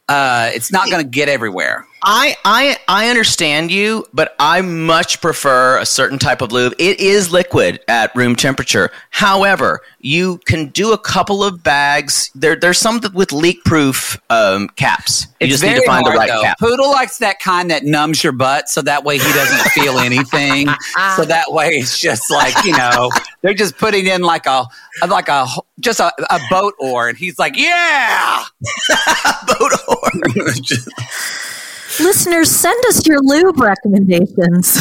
[0.09, 1.87] uh, it's not gonna get everywhere.
[2.07, 6.73] I, I I understand you, but I much prefer a certain type of lube.
[6.77, 8.91] It is liquid at room temperature.
[9.09, 12.29] However, you can do a couple of bags.
[12.35, 15.25] There there's some with leak proof um, caps.
[15.41, 16.43] You It's just need to find hard, the right though.
[16.43, 16.59] cap.
[16.59, 20.67] Poodle likes that kind that numbs your butt, so that way he doesn't feel anything.
[21.15, 23.09] so that way it's just like you know
[23.41, 24.65] they're just putting in like a
[25.07, 25.47] like a
[25.79, 28.43] just a, a boat oar, and he's like, yeah.
[29.47, 30.11] Boat or-
[31.99, 34.75] Listeners, send us your lube recommendations.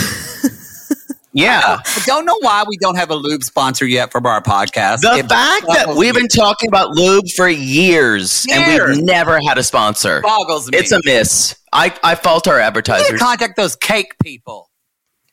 [1.32, 1.78] yeah.
[1.84, 5.00] I don't know why we don't have a lube sponsor yet for our podcast.
[5.00, 6.22] The It fact that we've me.
[6.22, 10.20] been talking about lube for years, and we've never had a sponsor.
[10.22, 10.78] boggles me.
[10.78, 11.56] It's a miss.
[11.72, 13.20] I, I fault our You advertisers.
[13.20, 14.70] contact those cake people.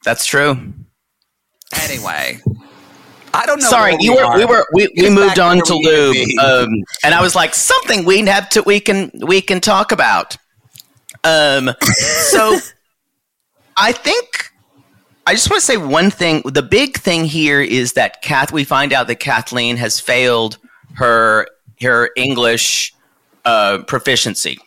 [0.03, 0.73] That's true.
[1.83, 2.39] Anyway,
[3.33, 3.69] I don't know.
[3.69, 4.37] Sorry, you we were are.
[4.37, 5.85] we were we, we moved on to we need
[6.35, 9.61] to lube, um, and I was like something we have to we can we can
[9.61, 10.35] talk about.
[11.23, 12.57] Um, so
[13.77, 14.51] I think
[15.27, 16.41] I just want to say one thing.
[16.45, 18.51] The big thing here is that Kath.
[18.51, 20.57] We find out that Kathleen has failed
[20.95, 21.47] her
[21.81, 22.93] her English
[23.45, 24.57] uh, proficiency.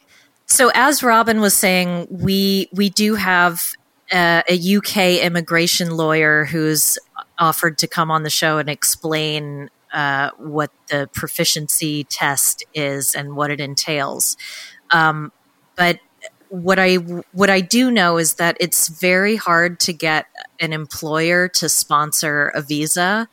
[0.46, 3.72] So, as Robin was saying, we we do have
[4.12, 6.98] uh, a UK immigration lawyer who's
[7.38, 13.34] offered to come on the show and explain uh, what the proficiency test is and
[13.34, 14.36] what it entails.
[14.90, 15.32] Um,
[15.76, 15.98] but
[16.54, 16.94] what I
[17.32, 20.26] what I do know is that it's very hard to get
[20.60, 23.28] an employer to sponsor a visa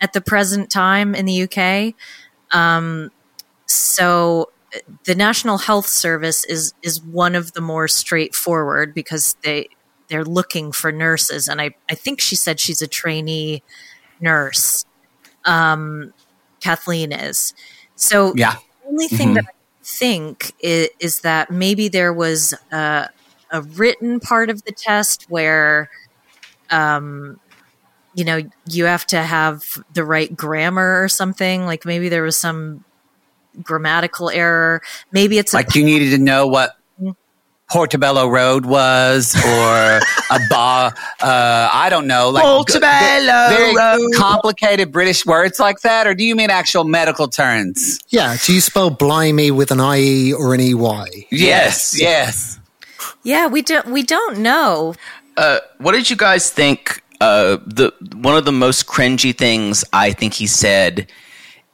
[0.00, 1.94] at the present time in the UK.
[2.50, 3.10] Um,
[3.66, 4.50] so
[5.04, 9.68] the National Health Service is is one of the more straightforward because they
[10.08, 13.62] they're looking for nurses, and I I think she said she's a trainee
[14.20, 14.84] nurse.
[15.46, 16.12] Um,
[16.60, 17.54] Kathleen is
[17.94, 18.34] so.
[18.36, 18.56] Yeah.
[18.82, 19.34] The only thing mm-hmm.
[19.34, 19.57] that I
[19.88, 23.08] think is, is, that maybe there was a,
[23.50, 25.90] a written part of the test where,
[26.70, 27.40] um,
[28.14, 31.64] you know, you have to have the right grammar or something.
[31.64, 32.84] Like maybe there was some
[33.62, 34.82] grammatical error.
[35.12, 36.77] Maybe it's like you needed to know what
[37.70, 40.00] Portobello Road was, or
[40.34, 40.94] a bar.
[41.20, 44.14] Uh, I don't know, like Portobello very Road.
[44.16, 48.00] complicated British words like that, or do you mean actual medical terms?
[48.08, 48.36] Yeah.
[48.44, 51.26] Do you spell blimey with an IE or an EY?
[51.30, 51.98] Yes.
[52.00, 52.58] Yes.
[53.22, 53.86] Yeah, we don't.
[53.88, 54.94] We don't know.
[55.36, 57.02] Uh, what did you guys think?
[57.20, 61.10] Uh, the one of the most cringy things I think he said,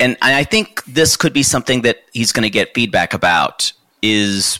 [0.00, 3.72] and I think this could be something that he's going to get feedback about.
[4.02, 4.58] Is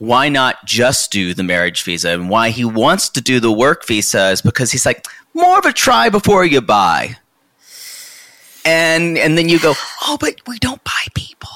[0.00, 2.08] why not just do the marriage visa?
[2.08, 5.66] And why he wants to do the work visa is because he's like, more of
[5.66, 7.18] a try before you buy.
[8.64, 11.50] And and then you go, oh, but we don't buy people.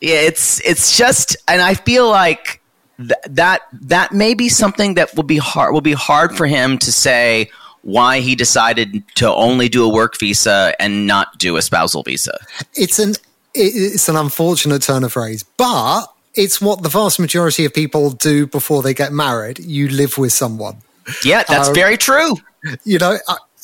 [0.00, 2.62] Yeah, it's it's just, and I feel like
[2.96, 6.78] th- that that may be something that will be hard will be hard for him
[6.78, 7.50] to say
[7.82, 12.38] why he decided to only do a work visa and not do a spousal visa.
[12.74, 13.14] It's an
[13.54, 18.46] it's an unfortunate turn of phrase, but it's what the vast majority of people do
[18.46, 19.58] before they get married.
[19.58, 20.78] You live with someone.
[21.24, 22.36] Yeah, that's um, very true.
[22.84, 23.18] You know,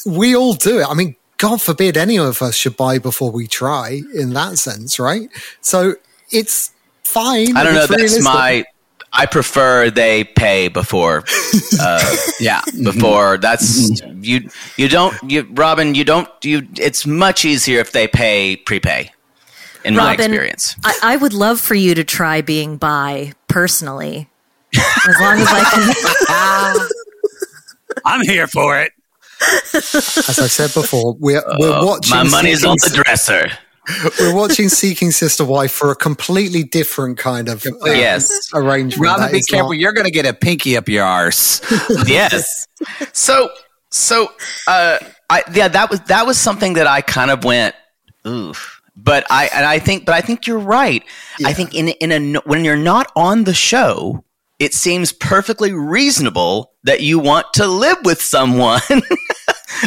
[0.07, 0.87] we all do it.
[0.89, 4.99] I mean, God forbid any of us should buy before we try in that sense,
[4.99, 5.29] right?
[5.61, 5.95] So
[6.33, 6.73] it's
[7.05, 7.57] fine.
[7.57, 7.87] I don't know.
[7.87, 8.65] That's my.
[9.13, 11.25] I prefer they pay before.
[11.79, 14.49] Uh, yeah, before that's you.
[14.77, 15.15] You don't.
[15.31, 15.95] You Robin.
[15.95, 16.29] You don't.
[16.43, 16.67] You.
[16.77, 19.11] It's much easier if they pay prepay
[19.85, 20.77] in Robin, my experience.
[20.85, 24.29] I, I, would love for you to try being bi personally,
[24.75, 25.65] as long as I
[26.29, 26.89] can.
[28.05, 28.93] I'm here for it.
[29.75, 32.17] As I said before, we're, we're uh, watching.
[32.17, 33.51] My money's on the dresser.
[34.19, 39.11] We're watching Seeking Sister Wife for a completely different kind of uh, yes arrangement.
[39.11, 39.71] Robin, be careful.
[39.71, 41.61] Not- You're going to get a pinky up your arse.
[42.07, 42.67] yes.
[43.13, 43.51] So,
[43.91, 44.33] so,
[44.67, 44.99] uh,
[45.31, 47.77] I, yeah, that was, that was something that I kind of went,
[48.27, 51.05] oof but I and I think, but I think you're right.
[51.39, 51.49] Yeah.
[51.49, 54.25] I think in in a when you're not on the show,
[54.59, 58.81] it seems perfectly reasonable that you want to live with someone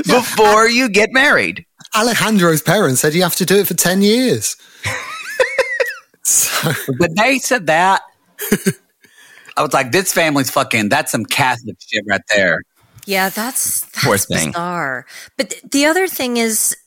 [0.06, 1.66] before you get married.
[1.96, 4.56] Alejandro's parents said you have to do it for ten years.
[6.24, 6.72] so.
[7.00, 8.02] But they said that.
[9.58, 10.90] I was like, this family's fucking.
[10.90, 12.62] That's some Catholic shit right there.
[13.06, 15.08] Yeah, that's that's bizarre.
[15.36, 16.78] But the other thing is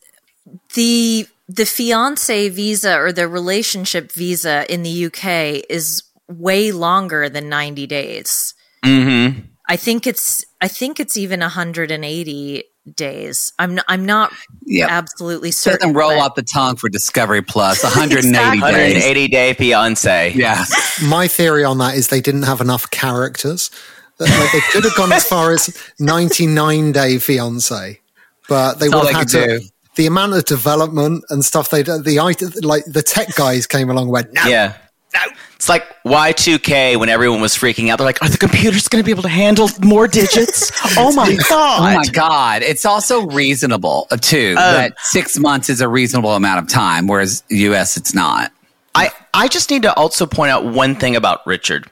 [0.75, 7.49] the the fiance visa or the relationship visa in the UK is way longer than
[7.49, 8.55] 90 days.
[8.85, 9.41] Mm-hmm.
[9.69, 12.65] I think it's I think it's even 180
[12.95, 13.53] days.
[13.59, 14.33] I'm not, I'm not
[14.65, 14.91] yep.
[14.91, 15.79] absolutely certain.
[15.79, 17.83] Doesn't roll out the tongue for Discovery Plus.
[17.83, 18.61] 180 exactly.
[18.61, 18.95] days.
[18.95, 20.33] 180 day fiance.
[20.35, 20.65] Yeah.
[21.05, 23.71] My theory on that is they didn't have enough characters.
[24.19, 28.01] Like they could have gone as far as 99 day fiance,
[28.49, 29.59] but they would have had to.
[29.59, 34.05] Do the amount of development and stuff they the like the tech guys came along
[34.05, 34.77] and went no yeah
[35.15, 35.21] no.
[35.57, 37.99] It's like Y2K when everyone was freaking out.
[37.99, 40.73] They're like, are the computers going to be able to handle more digits?
[40.99, 41.81] oh my God.
[41.81, 42.63] Oh my God.
[42.63, 47.07] It's also reasonable, uh, too, um, that six months is a reasonable amount of time,
[47.07, 48.51] whereas US, it's not.
[48.95, 51.89] I, I just need to also point out one thing about Richard.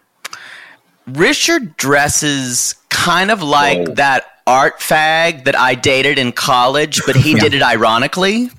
[1.06, 3.94] Richard dresses kind of like Whoa.
[3.94, 7.38] that art fag that I dated in college, but he yeah.
[7.38, 8.50] did it ironically.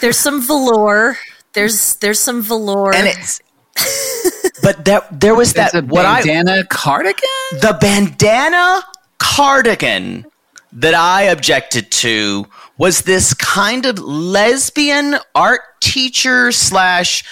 [0.00, 1.18] There's some velour.
[1.52, 2.94] There's there's some velour.
[2.94, 3.40] And it's
[4.62, 7.50] but there there was that what bandana I, cardigan?
[7.52, 8.84] The bandana
[9.18, 10.26] cardigan
[10.72, 12.46] that I objected to
[12.78, 17.24] was this kind of lesbian art teacher slash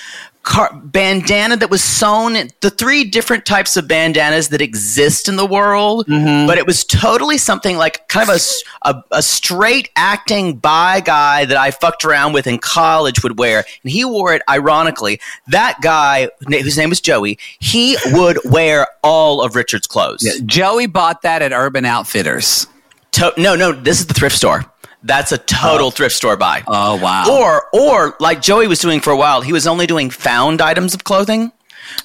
[0.42, 5.46] car- bandana that was sewn the three different types of bandanas that exist in the
[5.46, 6.46] world mm-hmm.
[6.46, 11.44] but it was totally something like kind of a, a, a, straight acting bi guy
[11.44, 13.64] that i fucked around with in college would wear.
[13.82, 19.42] And he wore it ironically that guy whose name was joey he would wear all
[19.42, 20.22] of richard's clothes.
[20.24, 22.66] Yeah, joey bought that at urban outfitters.
[23.12, 24.64] To- no no this is the thrift store
[25.02, 25.90] that's a total oh.
[25.90, 26.62] thrift store buy.
[26.66, 27.24] Oh wow!
[27.30, 30.94] Or or like Joey was doing for a while, he was only doing found items
[30.94, 31.52] of clothing.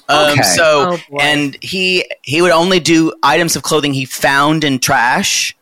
[0.08, 0.42] Um, Okay.
[0.42, 5.56] So, Oh, and he he would only do items of clothing he found in trash.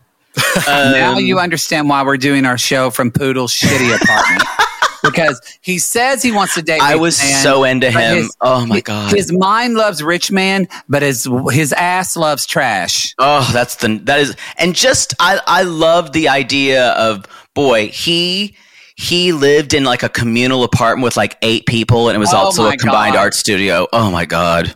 [0.66, 4.42] Now Um, you understand why we're doing our show from Poodle's shitty apartment.
[5.02, 6.80] because he says he wants to date.
[6.80, 8.16] I was man, so into him.
[8.16, 9.14] his- oh my god.
[9.14, 13.14] His mind loves rich man, but his his ass loves trash.
[13.18, 17.24] Oh, that's the that is, and just I I love the idea of
[17.54, 18.56] boy he
[18.96, 22.38] he lived in like a communal apartment with like eight people, and it was Oh
[22.38, 23.20] also a combined God.
[23.20, 23.86] art studio.
[23.92, 24.74] Oh my god,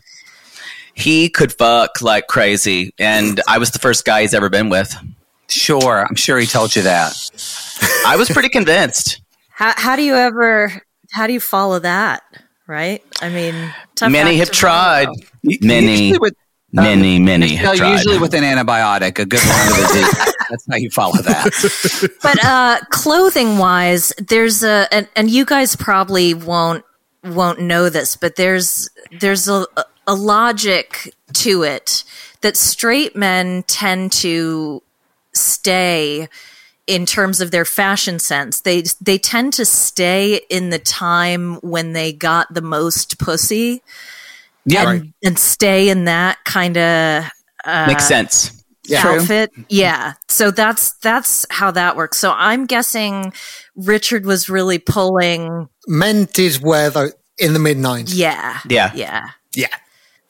[0.94, 4.94] he could fuck like crazy, and I was the first guy he's ever been with.
[5.50, 7.12] Sure, I'm sure he told you that.
[8.06, 9.20] I was pretty convinced.
[9.50, 10.82] How how do you ever
[11.12, 12.22] how do you follow that?
[12.66, 13.02] Right?
[13.20, 15.04] I mean, tough Many have to tried.
[15.06, 15.16] follow.
[15.60, 16.34] Many, Usually with,
[16.72, 17.92] many, many no, have tried.
[17.92, 20.32] usually with an antibiotic, a good one with a Z.
[20.48, 22.10] That's how you follow that.
[22.22, 26.84] But uh, clothing wise, there's a and, and you guys probably won't
[27.24, 28.88] won't know this, but there's
[29.20, 29.66] there's a
[30.06, 32.04] a logic to it
[32.40, 34.82] that straight men tend to
[35.34, 36.28] stay
[36.86, 38.60] in terms of their fashion sense.
[38.60, 43.82] They they tend to stay in the time when they got the most pussy
[44.64, 47.24] Yeah, and, and stay in that kind of
[47.64, 48.62] uh, Makes sense.
[48.96, 49.50] outfit.
[49.68, 50.14] Yeah.
[50.28, 52.18] So that's that's how that works.
[52.18, 53.32] So I'm guessing
[53.76, 58.18] Richard was really pulling Men did wear though in the mid nineties.
[58.18, 58.58] yeah.
[58.68, 58.90] Yeah.
[58.94, 59.28] Yeah.
[59.54, 59.68] Yeah.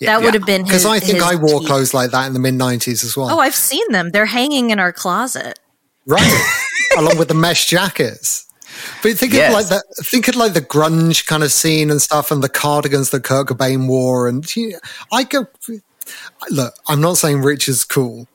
[0.01, 1.67] That would have been Because I think his I wore key.
[1.67, 3.31] clothes like that in the mid nineties as well.
[3.31, 4.11] Oh, I've seen them.
[4.11, 5.59] They're hanging in our closet.
[6.07, 6.57] right.
[6.99, 8.47] Along with the mesh jackets.
[9.03, 9.49] But think Yes.
[9.49, 9.85] of like that.
[10.07, 13.49] Think of like the grunge kind of scene and stuff, and the cardigans that Kurt
[13.49, 14.27] Cobain wore.
[14.27, 14.79] And you
[15.13, 15.47] I go
[16.51, 16.75] look.
[16.89, 18.27] I'm not saying Rich is cool,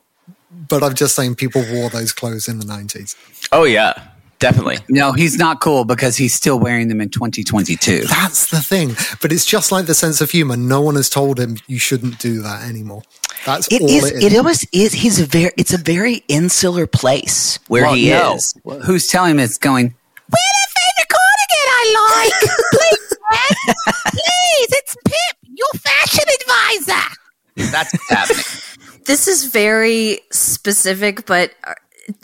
[0.68, 3.16] but I'm just saying people wore those clothes in the nineties.
[3.52, 4.00] Oh yeah,
[4.38, 4.78] definitely.
[4.88, 8.02] no, he's not cool because he's still wearing them in 2022.
[8.04, 8.94] That's the thing.
[9.20, 10.56] But it's just like the sense of humor.
[10.56, 13.02] No one has told him you shouldn't do that anymore.
[13.44, 14.04] That's It all is.
[14.10, 14.24] it is.
[14.32, 14.92] It always is.
[14.92, 15.52] He's a very.
[15.56, 18.34] It's a very insular place where Well, he no.
[18.34, 18.54] is.
[18.64, 19.86] Well, Who's telling him it's going?
[20.30, 22.50] Wear that favorite cardigan I like.
[22.72, 23.74] Please, man.
[24.08, 27.70] Please, it's Pip, your fashion advisor.
[27.72, 28.44] That's what's happening.
[29.06, 31.74] This is very specific, but uh,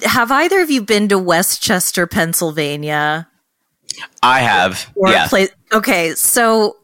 [0.03, 3.29] have either of you been to Westchester, Pennsylvania?
[4.23, 4.91] I have.
[4.95, 5.29] or yeah.
[5.29, 5.51] place.
[5.73, 6.77] Okay, so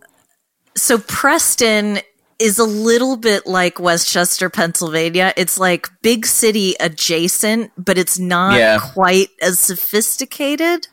[0.76, 1.98] so Preston
[2.38, 5.32] is a little bit like Westchester, Pennsylvania.
[5.36, 8.78] It's like big city adjacent, but it's not Yeah.
[8.78, 10.86] quite as sophisticated.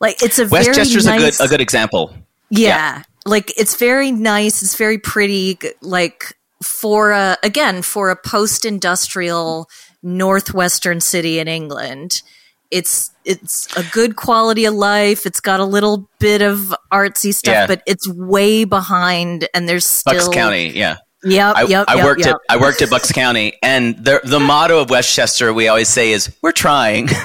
[0.00, 2.14] Like it's a Westchester's very a nice, good a good example.
[2.50, 4.62] yeah, like it's very nice.
[4.62, 5.58] It's very pretty.
[5.80, 9.68] Like for a again for a post-industrial
[10.04, 12.22] northwestern city in England,
[12.70, 15.26] it's it's a good quality of life.
[15.26, 17.66] It's got a little bit of artsy stuff, Yeah.
[17.66, 19.48] but it's way behind.
[19.54, 20.68] And there's still Bucks County.
[20.68, 20.98] Yeah.
[21.26, 22.34] Yep, I, yep, I worked yep.
[22.34, 26.12] at I worked at Bucks County, and the the motto of Westchester we always say
[26.12, 27.08] is "We're trying."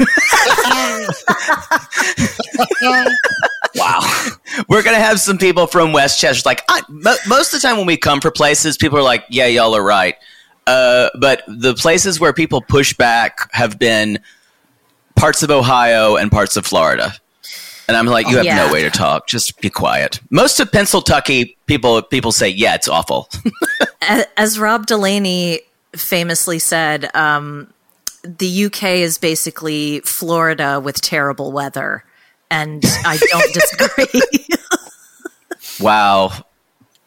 [3.75, 4.01] Wow.
[4.67, 6.47] We're gonna have some people from Westchester.
[6.47, 9.25] Like I, mo- most of the time when we come for places, people are like,
[9.29, 10.15] "Yeah, y'all are right."
[10.67, 14.19] Uh, but the places where people push back have been
[15.15, 17.13] parts of Ohio and parts of Florida.
[17.87, 18.67] And I'm like, you have Yeah.
[18.67, 19.27] no way to talk.
[19.27, 20.19] Just be quiet.
[20.29, 23.27] Most of Pennsylvania people people say, yeah, it's awful.
[24.03, 25.61] A- as Rob Delaney
[25.95, 27.73] famously said, um,
[28.23, 32.03] the UK is basically Florida with terrible weather.
[32.51, 34.21] And I don't disagree.
[35.79, 36.31] wow.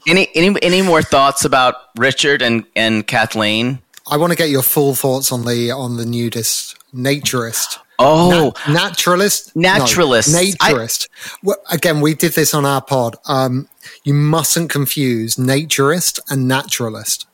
[0.07, 3.81] Any any any more thoughts about Richard and and Kathleen?
[4.11, 7.79] I want to get your full thoughts on the on the nudist naturist.
[7.99, 10.35] Oh, Na- naturalist, No, Naturalist.
[10.35, 11.09] I- naturist.
[11.45, 13.15] well, again, we did this on our pod.
[13.29, 13.69] Um,
[14.03, 17.27] you mustn't confuse naturist and naturalist.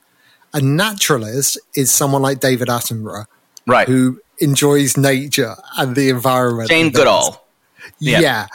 [0.52, 3.26] A naturalist is someone like David Attenborough
[3.66, 3.88] right.
[3.88, 6.68] who enjoys nature and the environment.
[6.68, 6.90] Jane.
[6.90, 7.46] Goodall.
[7.98, 8.20] Yeah.
[8.20, 8.46] Yeah.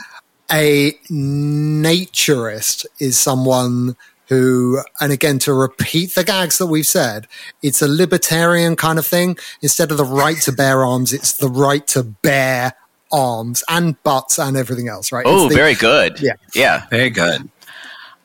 [0.52, 3.96] A naturist is someone
[4.28, 7.28] who, and again, to repeat the gags that we've said,
[7.62, 9.38] it's a libertarian kind of thing.
[9.62, 12.74] Instead of the right to bear arms, it's the right to bear
[13.12, 15.26] arms and butts and everything else, right?
[15.28, 16.20] Oh, the- very good.
[16.20, 16.34] Yeah.
[16.56, 16.86] Yeah.
[16.90, 17.50] Very good.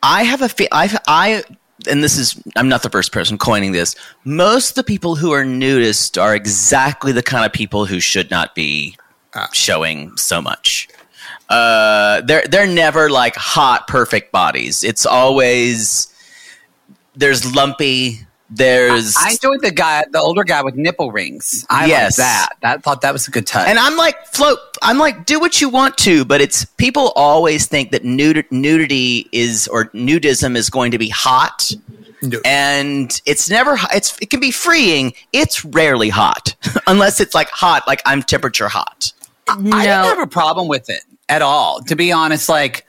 [0.03, 1.43] I have a fe- I I
[1.89, 3.95] and this is I'm not the first person coining this.
[4.25, 8.31] Most of the people who are nudist are exactly the kind of people who should
[8.31, 8.97] not be
[9.35, 9.49] ah.
[9.53, 10.89] showing so much.
[11.49, 14.85] Uh, they're they're never like hot, perfect bodies.
[14.85, 16.13] It's always
[17.17, 18.21] there's lumpy
[18.51, 21.67] There's I enjoyed the guy, the older guy with nipple rings.
[21.71, 22.19] I Yes.
[22.19, 22.49] like that.
[22.63, 23.67] I thought that was a good touch.
[23.67, 24.59] And I'm like, float.
[24.83, 29.29] I'm like, do what you want to, but it's people always think that nud- nudity
[29.33, 31.73] is or nudism is going to be hot,
[32.23, 32.39] No.
[32.45, 33.77] and it's never.
[33.95, 35.13] It's it can be freeing.
[35.33, 36.55] It's rarely hot,
[36.87, 39.13] unless it's like hot, like I'm temperature hot.
[39.59, 39.77] No.
[39.77, 41.81] I didn't have a problem with it at all.
[41.85, 42.85] To be honest, like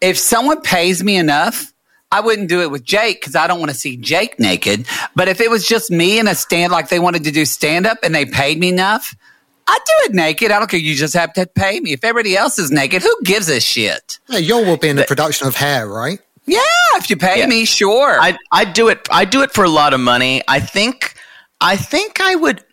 [0.00, 1.72] if someone pays me enough,
[2.12, 4.86] I wouldn't do it with Jake because I don't want to see Jake naked.
[5.14, 7.86] But if it was just me in a stand, like they wanted to do stand
[7.86, 9.14] up and they paid me enough,
[9.68, 10.50] I'd do it naked.
[10.50, 10.80] I don't care.
[10.80, 11.92] You just have to pay me.
[11.92, 14.18] If everybody else is naked, who gives a shit?
[14.28, 16.18] Hey, you will be in a production of Hair, right?
[16.46, 16.58] Yeah,
[16.94, 17.46] if you pay Yeah.
[17.46, 18.18] me, sure.
[18.20, 19.06] I I do it.
[19.12, 20.42] I do it for a lot of money.
[20.48, 21.14] I think.
[21.60, 22.64] I think I would.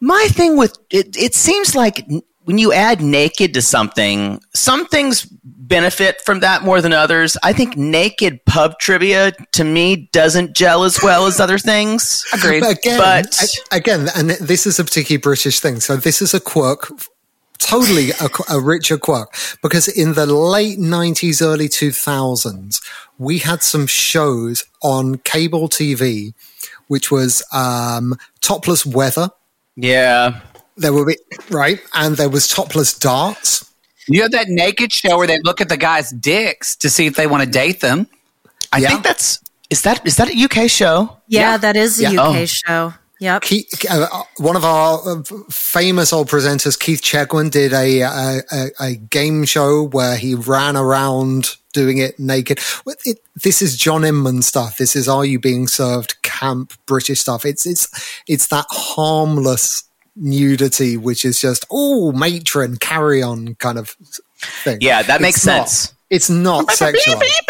[0.00, 1.16] My thing with it.
[1.16, 6.62] It seems like n- when you add naked to something, some things benefit from that
[6.62, 7.36] more than others.
[7.42, 12.24] I think naked pub trivia to me doesn't gel as well as other things.
[12.32, 12.60] Agreed.
[12.60, 15.80] But again, But- a- again, and this is a particularly British thing.
[15.80, 16.90] So this is a quirk,
[17.58, 19.32] totally a, qu- a richer quirk,
[19.62, 22.80] because in the late nineties, early two thousands,
[23.18, 26.32] we had some shows on cable TV,
[26.88, 29.28] which was um, topless weather.
[29.76, 30.40] Yeah.
[30.80, 31.14] There were
[31.50, 33.64] right, and there was topless darts.
[34.08, 37.14] you have that naked show where they look at the guy's dicks to see if
[37.14, 38.06] they want to date them.
[38.72, 38.88] I Yeah.
[38.88, 41.16] think that's is that is that a UK show?
[41.28, 42.10] yeah, that is a Yeah.
[42.22, 42.46] UK Oh.
[42.46, 42.94] show.
[43.20, 43.42] Yep.
[43.42, 48.42] Keith, uh, uh, one of our uh, famous old presenters, Keith Chegwin, did a, a,
[48.50, 52.58] a, a game show where he ran around doing it naked.
[53.04, 54.78] It, this is John Inman stuff.
[54.78, 57.44] This is Are You Being Served camp British stuff.
[57.44, 57.86] It's it's
[58.26, 59.82] it's that harmless
[60.16, 63.90] nudity, which is just oh matron carry on kind of
[64.64, 64.78] thing.
[64.80, 65.94] Yeah, that makes It's not- sense.
[66.10, 67.14] It's not sexual.
[67.22, 67.46] Yeah, it's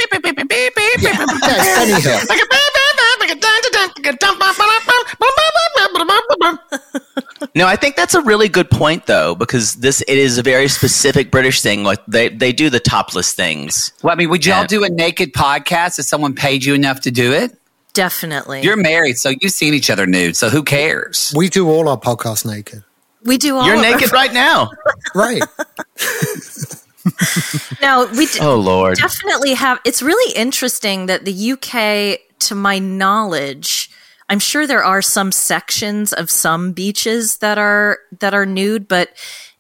[7.55, 10.69] No, I think that's a really good point though, because this it is a very
[10.69, 11.85] specific British thing.
[11.85, 13.93] Like they they do the topless things.
[14.03, 14.67] Well, I mean, would y'all Yeah.
[14.67, 17.57] do a naked podcast if someone paid you enough to do it?
[18.01, 18.63] Definitely.
[18.63, 21.35] You're married, so you've seen each other nude, so who cares?
[21.37, 22.83] We do all our podcasts naked.
[23.25, 24.71] we do all You're of our- naked right now.
[25.15, 25.43] Right.
[27.83, 28.97] Now, we d- Oh Lord.
[28.97, 29.81] definitely have.
[29.85, 33.91] It's really interesting that the UK, to my knowledge,
[34.29, 39.11] I'm sure there are some sections of some beaches that are that are nude, but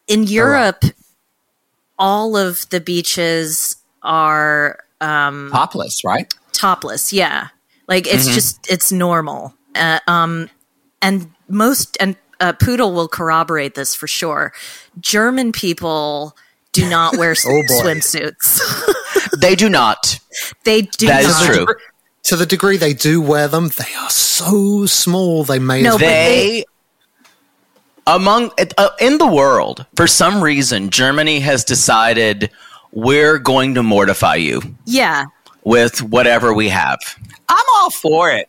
[0.06, 0.84] in Europe,
[1.98, 6.32] all of the beaches are um, Topless, right?
[6.52, 7.12] topless.
[7.12, 7.48] Yeah,
[7.90, 9.52] like it's just it's normal.
[9.74, 10.48] Uh, um,
[11.02, 14.52] and most and uh, Poodle will corroborate this for sure.
[15.00, 16.34] German people
[16.72, 18.60] do not wear Oh, swimsuits.
[19.40, 20.18] They do not.
[20.64, 21.44] they do That is not.
[21.46, 21.66] true.
[22.24, 26.00] to the degree they do wear them, they are so small they may No, as
[26.00, 26.08] well.
[26.10, 26.64] They
[28.06, 32.50] among uh, in the world for some reason Germany has decided
[32.92, 35.24] we're going to mortify you Yeah.
[35.64, 36.98] With whatever we have.
[37.48, 38.48] I'm all for it.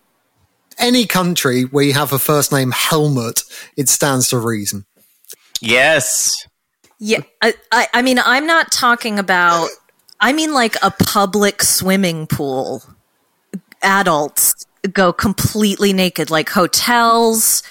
[0.78, 3.44] Any country where you have a first name Helmut,
[3.78, 4.86] it stands to reason.
[5.62, 6.48] Yes.
[7.00, 7.22] Yeah.
[7.42, 9.70] I, I, I mean, I'm not talking about,
[10.20, 12.84] I mean, like a public swimming pool.
[13.84, 17.64] Adults go completely naked, like hotels,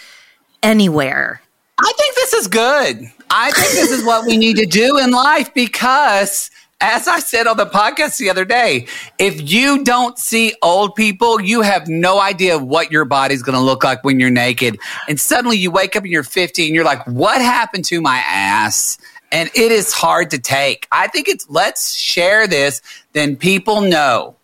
[0.62, 1.40] anywhere.
[1.80, 3.10] I think this is good.
[3.30, 6.50] I think this is what we need to do in life because,
[6.80, 8.86] as I said on the podcast the other day,
[9.18, 13.62] if you don't see old people, you have no idea what your body's going to
[13.62, 14.78] look like when you're naked.
[15.08, 18.16] And suddenly you wake up and you're 50 and you're like, what happened to my
[18.26, 18.98] ass?
[19.32, 20.88] And it is hard to take.
[20.90, 24.36] I think it's let's share this, then people know.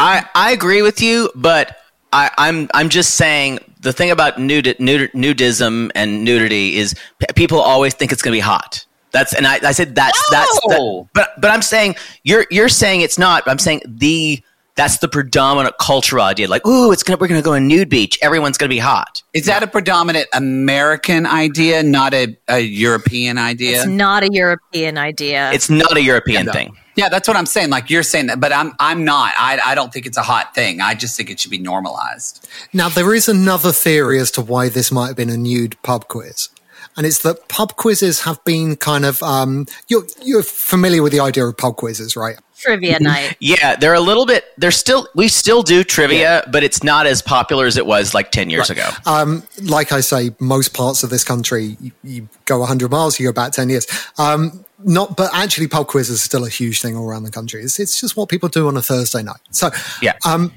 [0.00, 1.76] I, I agree with you, but
[2.12, 7.26] I, I'm I'm just saying the thing about nud, nud, nudism and nudity is p-
[7.34, 8.86] people always think it's going to be hot.
[9.14, 11.94] That's and I, I said that's that's the, but but I'm saying
[12.24, 13.44] you're you're saying it's not.
[13.44, 14.42] But I'm saying the
[14.74, 16.48] that's the predominant cultural idea.
[16.48, 18.18] Like, ooh, it's gonna we're gonna go to a nude beach.
[18.20, 19.22] Everyone's gonna be hot.
[19.32, 23.76] Is that a predominant American idea, not a, a European idea?
[23.76, 25.52] It's not a European idea.
[25.52, 26.76] It's not a European thing.
[26.96, 27.70] Yeah, that's what I'm saying.
[27.70, 29.32] Like you're saying that, but I'm I'm not.
[29.38, 30.80] I I don't think it's a hot thing.
[30.80, 32.48] I just think it should be normalized.
[32.72, 36.08] Now, there is another theory as to why this might have been a nude pub
[36.08, 36.48] quiz.
[36.96, 41.20] And it's that pub quizzes have been kind of, um, you're, you're familiar with the
[41.20, 42.36] idea of pub quizzes, right?
[42.64, 43.36] trivia night.
[43.40, 44.44] Yeah, they're a little bit.
[44.56, 48.30] They're still we still do trivia, but it's not as popular as it was like
[48.30, 48.88] ten years ago.
[49.06, 53.26] Um, like I say, most parts of this country, you, you go 100 miles, you
[53.28, 53.86] go back 10 years.
[54.18, 57.62] Um, not, but actually, pub quizzes are still a huge thing all around the country.
[57.62, 59.40] It's, it's just what people do on a Thursday night.
[59.50, 59.70] So,
[60.00, 60.14] Yeah.
[60.26, 60.52] um,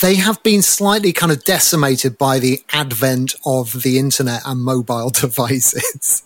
[0.00, 5.10] they have been slightly kind of decimated by the advent of the internet and mobile
[5.20, 6.22] devices.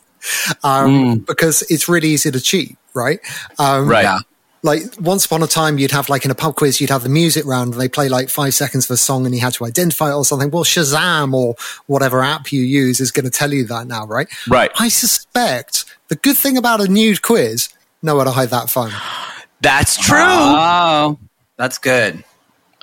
[0.62, 3.20] um, because it's really easy to cheat, right?
[3.58, 4.02] Um, Right.
[4.04, 4.18] Yeah.
[4.62, 7.08] like once upon a time you'd have like in a pub quiz you'd have the
[7.10, 9.66] music round and they play like five seconds of a song and you had to
[9.66, 11.54] identify it or something well shazam or
[11.86, 14.70] whatever app you use is going to tell you that now right Right.
[14.78, 17.68] i suspect the good thing about a nude quiz
[18.02, 18.92] nowhere to hide that phone
[19.60, 20.16] That's true.
[20.18, 21.18] Oh,
[21.58, 22.24] that's good.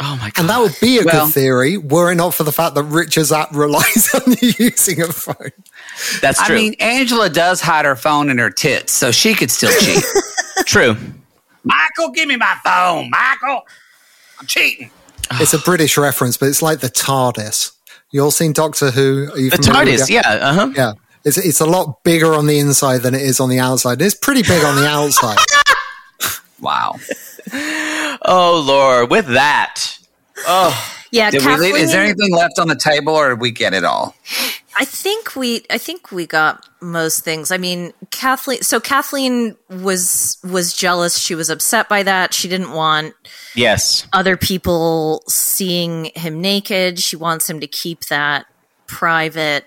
[0.01, 0.39] Oh my god.
[0.41, 2.83] and that would be a Well- good theory were it not for the fact that
[2.83, 5.51] richard's app relies on you using a phone
[6.21, 6.55] That's true.
[6.55, 10.03] I mean, Angela does hide her phone in her tits, so she could still cheat.
[10.65, 10.95] true.
[11.63, 13.09] Michael, give me my phone.
[13.11, 13.63] Michael,
[14.39, 14.89] I'm cheating.
[15.33, 17.71] it's a british reference but it's like the tardis
[18.11, 20.73] you all seen doctor who Are you The TARDIS, yeah, uh huh.
[20.75, 20.93] Yeah.
[21.23, 24.01] It's, it's a lot bigger on the inside than it is on the outside.
[24.01, 25.37] It's pretty big on the outside.
[26.59, 26.95] Wow.
[28.21, 29.97] Oh lord, with that.
[30.47, 33.51] Oh, Yeah, Did we leave, is there anything left on the table, or did we
[33.51, 34.15] get it all?
[34.77, 37.51] I think we I think we got most things.
[37.51, 42.33] I mean, Kathleen so Kathleen was was jealous, she was upset by that.
[42.33, 43.13] She didn't want
[43.53, 44.07] yes.
[44.13, 46.99] other people seeing him naked.
[46.99, 48.45] She wants him to keep that
[48.87, 49.65] private.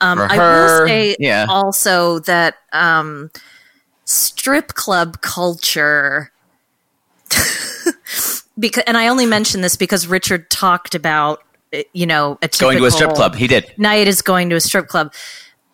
[0.00, 1.46] Um, I will say yeah.
[1.48, 3.30] also that um,
[4.04, 6.30] strip club culture.
[8.58, 11.42] Because, and I only mention this because Richard talked about,
[11.92, 13.34] you know, a Going to a strip club.
[13.34, 13.72] He did.
[13.78, 15.12] night is going to a strip club.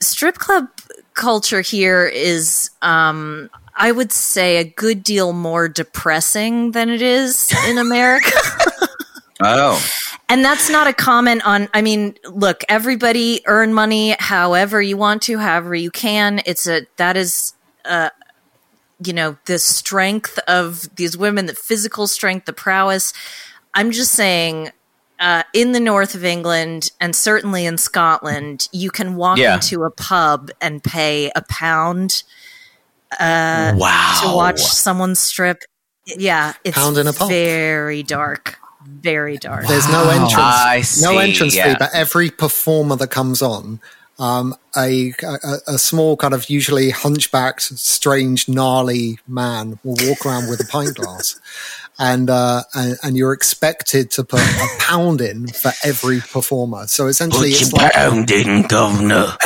[0.01, 0.69] Strip club
[1.15, 7.53] culture here is, um, I would say, a good deal more depressing than it is
[7.69, 8.31] in America.
[9.43, 9.83] Oh,
[10.29, 15.23] and that's not a comment on, I mean, look, everybody earn money however you want
[15.23, 16.43] to, however you can.
[16.45, 17.55] It's a, that is,
[17.87, 18.11] uh,
[19.05, 23.13] you know, the strength of these women, the physical strength, the prowess.
[23.75, 24.71] I'm just saying,
[25.19, 29.55] uh, in the north of England and certainly in Scotland, you can walk Yeah.
[29.55, 32.23] into a pub and pay a pound
[33.19, 34.21] wow.
[34.23, 35.63] to watch someone strip.
[36.07, 37.29] Yeah, it's Pound in a pub.
[37.29, 39.67] very dark, very dark.
[39.67, 41.73] There's no entrance, I no see, entrance yeah.
[41.73, 43.81] fee, but every performer that comes on,
[44.21, 50.51] um, a, a a small kind of usually hunchbacked, strange, gnarly man will walk around
[50.51, 51.41] with a pint glass,
[51.99, 56.87] and uh, and, and you're expected to put a pound in for every performer.
[56.87, 59.37] So essentially, it's like pounding, governor.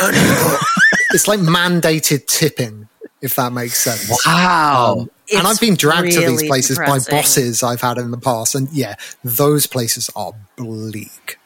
[1.11, 2.89] it's like mandated tipping,
[3.21, 4.11] if that makes sense.
[4.25, 4.97] wow.
[4.99, 7.13] and It's I've been dragged to these places depressing.
[7.13, 11.39] by bosses I've had in the past, and yeah, those places are bleak.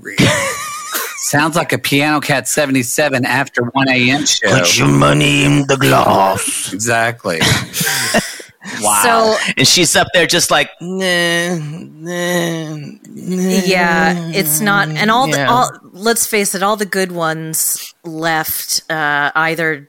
[1.20, 4.24] Sounds like a Piano Cat 77 after 1 a.m.
[4.24, 4.58] show.
[4.58, 6.72] Put your money in the glass.
[6.72, 7.40] exactly.
[8.80, 9.02] wow.
[9.02, 13.62] So And she's up there just like, nah, nah, nah.
[13.64, 14.88] yeah, it's not.
[14.88, 19.88] And all the all, let's face it, all the good ones left uh, either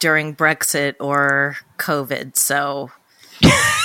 [0.00, 2.36] during Brexit or COVID.
[2.36, 2.90] So Well,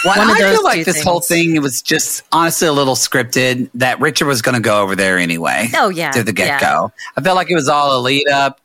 [0.05, 1.51] One of I those feel like two this whole things.
[1.53, 3.69] thing was just honestly a little scripted.
[3.73, 5.67] That Richard was going to go over there anyway.
[5.75, 6.91] Oh, yeah, to the get go.
[7.17, 8.61] I felt like it was all a lead up,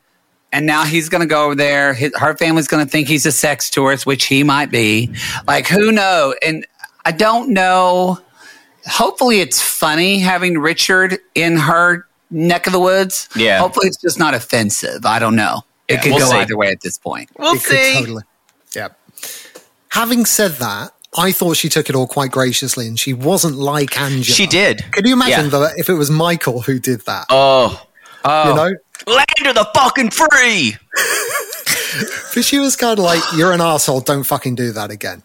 [0.52, 1.92] and now he's going to go over there.
[1.94, 5.10] His, her family's going to think he's a sex tourist, which he might be.
[5.46, 6.34] Like who knows?
[6.46, 6.66] And
[7.04, 8.20] I don't know.
[8.86, 13.28] Hopefully, it's funny having Richard in her neck of the woods.
[13.34, 13.58] Yeah.
[13.58, 15.04] Hopefully, it's just not offensive.
[15.06, 15.62] I don't know.
[15.88, 16.36] It Yeah, could we'll go see.
[16.36, 17.30] either way at this point.
[17.38, 17.94] We'll It could see.
[17.98, 18.22] totally.
[18.76, 18.88] Yeah.
[19.94, 23.96] Having said that, I thought she took it all quite graciously, and she wasn't like
[24.00, 24.24] Angela.
[24.24, 24.84] She did.
[24.92, 25.50] Can you imagine Yeah.
[25.50, 27.26] though if it was Michael who did that?
[27.30, 27.80] Oh,
[28.24, 28.74] Oh, You know,
[29.14, 30.76] land of the fucking free.
[32.30, 34.00] because she was kind of like, "You're an asshole.
[34.00, 35.22] Don't fucking do that again."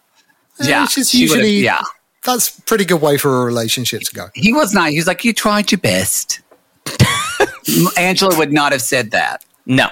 [0.62, 0.84] Yeah.
[0.84, 1.82] which is usually yeah.
[2.26, 4.28] That's a pretty good way for a relationship to go.
[4.36, 4.90] He was not.
[4.90, 6.42] He was like, "You tried your best."
[7.98, 9.46] Angela would not have said that.
[9.66, 9.88] No,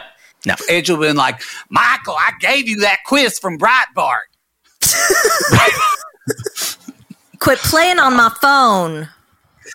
[0.45, 0.55] no.
[0.69, 4.27] Angela would have been like, "Michael, I gave you that quiz from Breitbart."
[7.39, 9.09] quit playing on my phone.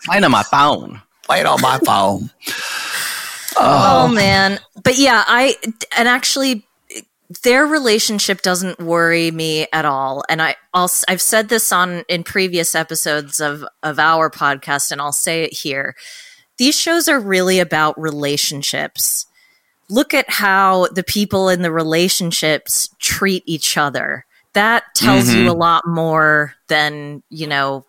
[0.05, 1.01] Playing on my phone.
[1.25, 2.31] Play it on my phone.
[3.57, 4.59] Oh man.
[4.83, 5.57] But yeah, I
[5.97, 6.67] and actually
[7.43, 10.23] their relationship doesn't worry me at all.
[10.29, 15.01] And I I'll, I've said this on in previous episodes of of our podcast and
[15.01, 15.95] I'll say it here.
[16.59, 19.27] These shows are really about relationships.
[19.89, 24.27] Look at how the people in the relationships treat each other.
[24.55, 25.61] That tells you a mm-hmm.
[25.61, 27.87] lot more than, you know,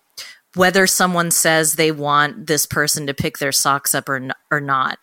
[0.55, 4.61] whether someone says they want this person to pick their socks up or, n- or
[4.61, 4.99] not.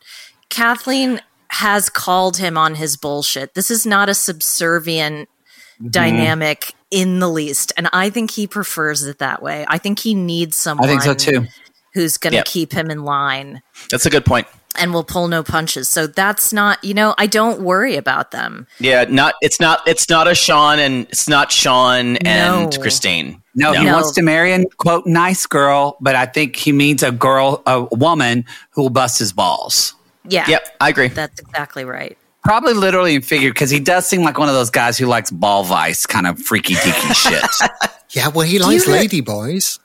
[0.48, 3.54] Kathleen has called him on his bullshit.
[3.54, 5.88] This is not a subservient mm-hmm.
[5.88, 7.72] dynamic in the least.
[7.76, 9.64] And I think he prefers it that way.
[9.68, 10.88] I think he needs someone.
[10.88, 11.46] I think so too.
[11.92, 12.46] who's going to Yep.
[12.46, 14.46] keep him in line That's a good point.
[14.78, 15.88] And will pull no punches.
[15.88, 18.66] So that's not, you know, I don't worry about them.
[18.78, 22.78] Yeah, not it's not it's not a Sean and it's not Sean and No.
[22.80, 23.42] Christine.
[23.54, 27.10] No, he wants to marry a quote nice girl, but I think he means a
[27.10, 29.94] girl, a woman who will bust his balls.
[30.28, 30.46] Yeah.
[30.48, 31.08] Yep, I agree.
[31.08, 32.16] That's exactly right.
[32.44, 35.30] Probably literally and figured because he does seem like one of those guys who likes
[35.30, 37.14] ball vice kind of freaky deaky
[37.60, 37.70] shit.
[38.10, 39.78] Yeah, well, he likes lady boys.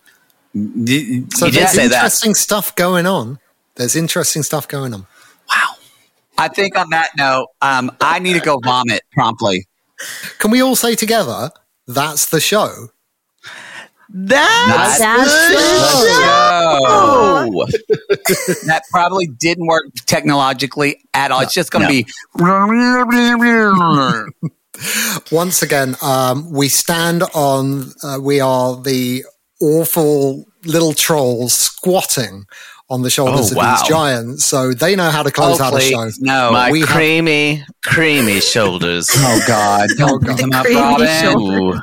[0.56, 1.95] Mm, D- So He did there's say that.
[1.95, 3.40] interesting stuff going on.
[3.76, 5.08] There's interesting stuff going on.
[5.50, 5.76] wow.
[6.38, 9.66] I think on that note, um, I need to go vomit promptly.
[10.40, 11.50] Can we all say together,
[11.88, 12.90] that's the show?
[14.18, 15.60] That's, That's the the
[18.38, 18.54] show.
[18.68, 21.42] that probably didn't work technologically at all.
[21.42, 22.06] It's just going to
[22.38, 22.68] No.
[22.70, 24.50] be.
[25.32, 29.26] Once again, um, we stand on, uh, we are the
[29.62, 32.46] awful little trolls squatting
[32.90, 33.76] on the shoulders Oh, of wow.
[33.78, 34.45] these giants.
[34.45, 36.10] So they know how to close Oh, out a show.
[36.20, 36.52] No.
[36.52, 39.10] My we have- creamy, creamy shoulders.
[39.14, 39.90] oh, God.
[39.98, 41.07] Don't bring him up, Creamy Robin.
[41.22, 41.80] shoulder.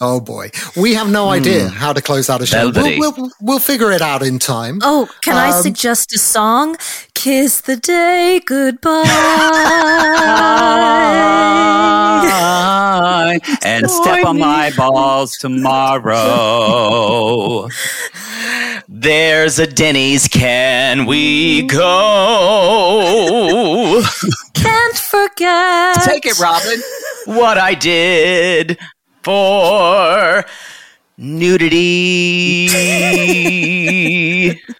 [0.00, 0.50] Oh boy.
[0.76, 2.68] We have no idea how to close out a show.
[2.74, 4.80] We'll, we'll, we'll figure it out in time.
[4.82, 6.76] Oh, can I Um, suggest a song?
[7.14, 9.04] Kiss the day goodbye.
[13.64, 16.08] and step on my balls tomorrow.
[19.04, 21.82] There's a Denny's, can we go?
[24.54, 26.00] Can't forget.
[26.02, 26.80] Take it, Robin.
[27.26, 28.78] what I did
[29.22, 30.46] for
[31.18, 32.68] nudity.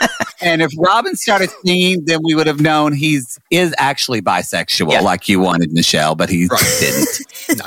[0.40, 5.00] And if Robin started singing, then we would have known he's is actually bisexual, Yeah.
[5.00, 6.48] like you wanted, Michelle, but he
[6.80, 7.08] didn't.
[7.58, 7.64] no,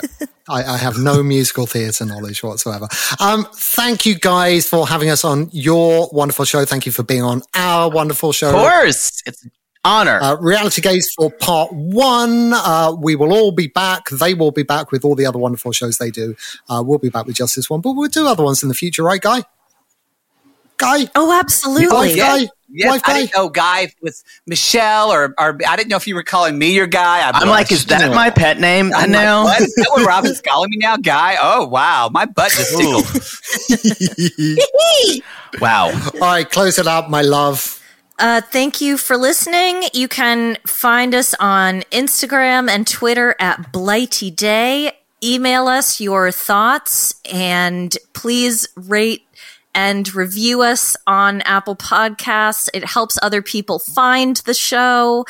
[0.47, 2.87] I, I have no musical theatre knowledge whatsoever.
[3.19, 6.65] Um, thank you guys for having us on your wonderful show.
[6.65, 8.49] Thank you for being on our wonderful show.
[8.49, 9.51] Of course, it's an
[9.83, 10.19] honor.
[10.21, 12.53] Uh, Reality Gays for part one.
[12.53, 14.09] Uh, we will all be back.
[14.09, 16.35] They will be back with all the other wonderful shows they do.
[16.67, 18.75] Uh, we'll be back with just this one, but we'll do other ones in the
[18.75, 19.43] future, right, Guy?
[20.77, 21.07] Guy?
[21.15, 21.93] Oh, absolutely.
[21.93, 22.47] Wife Guy?
[22.71, 23.19] Yes, Wife I Guy?
[23.21, 26.73] didn't know Guy was Michelle, or, or I didn't know if you were calling me
[26.73, 27.27] your guy.
[27.27, 28.01] I I'm like, is blushed.
[28.01, 29.43] that my pet name I'm now?
[29.45, 29.67] Like, what?
[29.67, 31.35] Is that what Robin's calling me now, Guy?
[31.41, 33.05] Oh wow, my butt just tickled.
[35.59, 35.87] Wow.
[36.15, 37.81] All right, close it up, my love.
[38.19, 39.83] Uh, thank you for listening.
[39.93, 44.91] You can find us on Instagram and Twitter at Blighty Day.
[45.23, 49.23] Email us your thoughts and please rate
[49.73, 52.69] and review us on Apple Podcasts.
[52.73, 55.25] It helps other people find the show.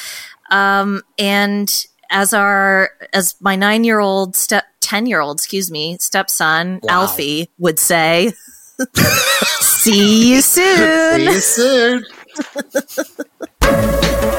[0.49, 5.97] Um, and as our, as my nine year old step, 10 year old, excuse me,
[5.99, 7.01] stepson, Wow.
[7.01, 8.31] Alfie would say,
[9.59, 11.19] see you soon.
[11.19, 12.05] See you soon.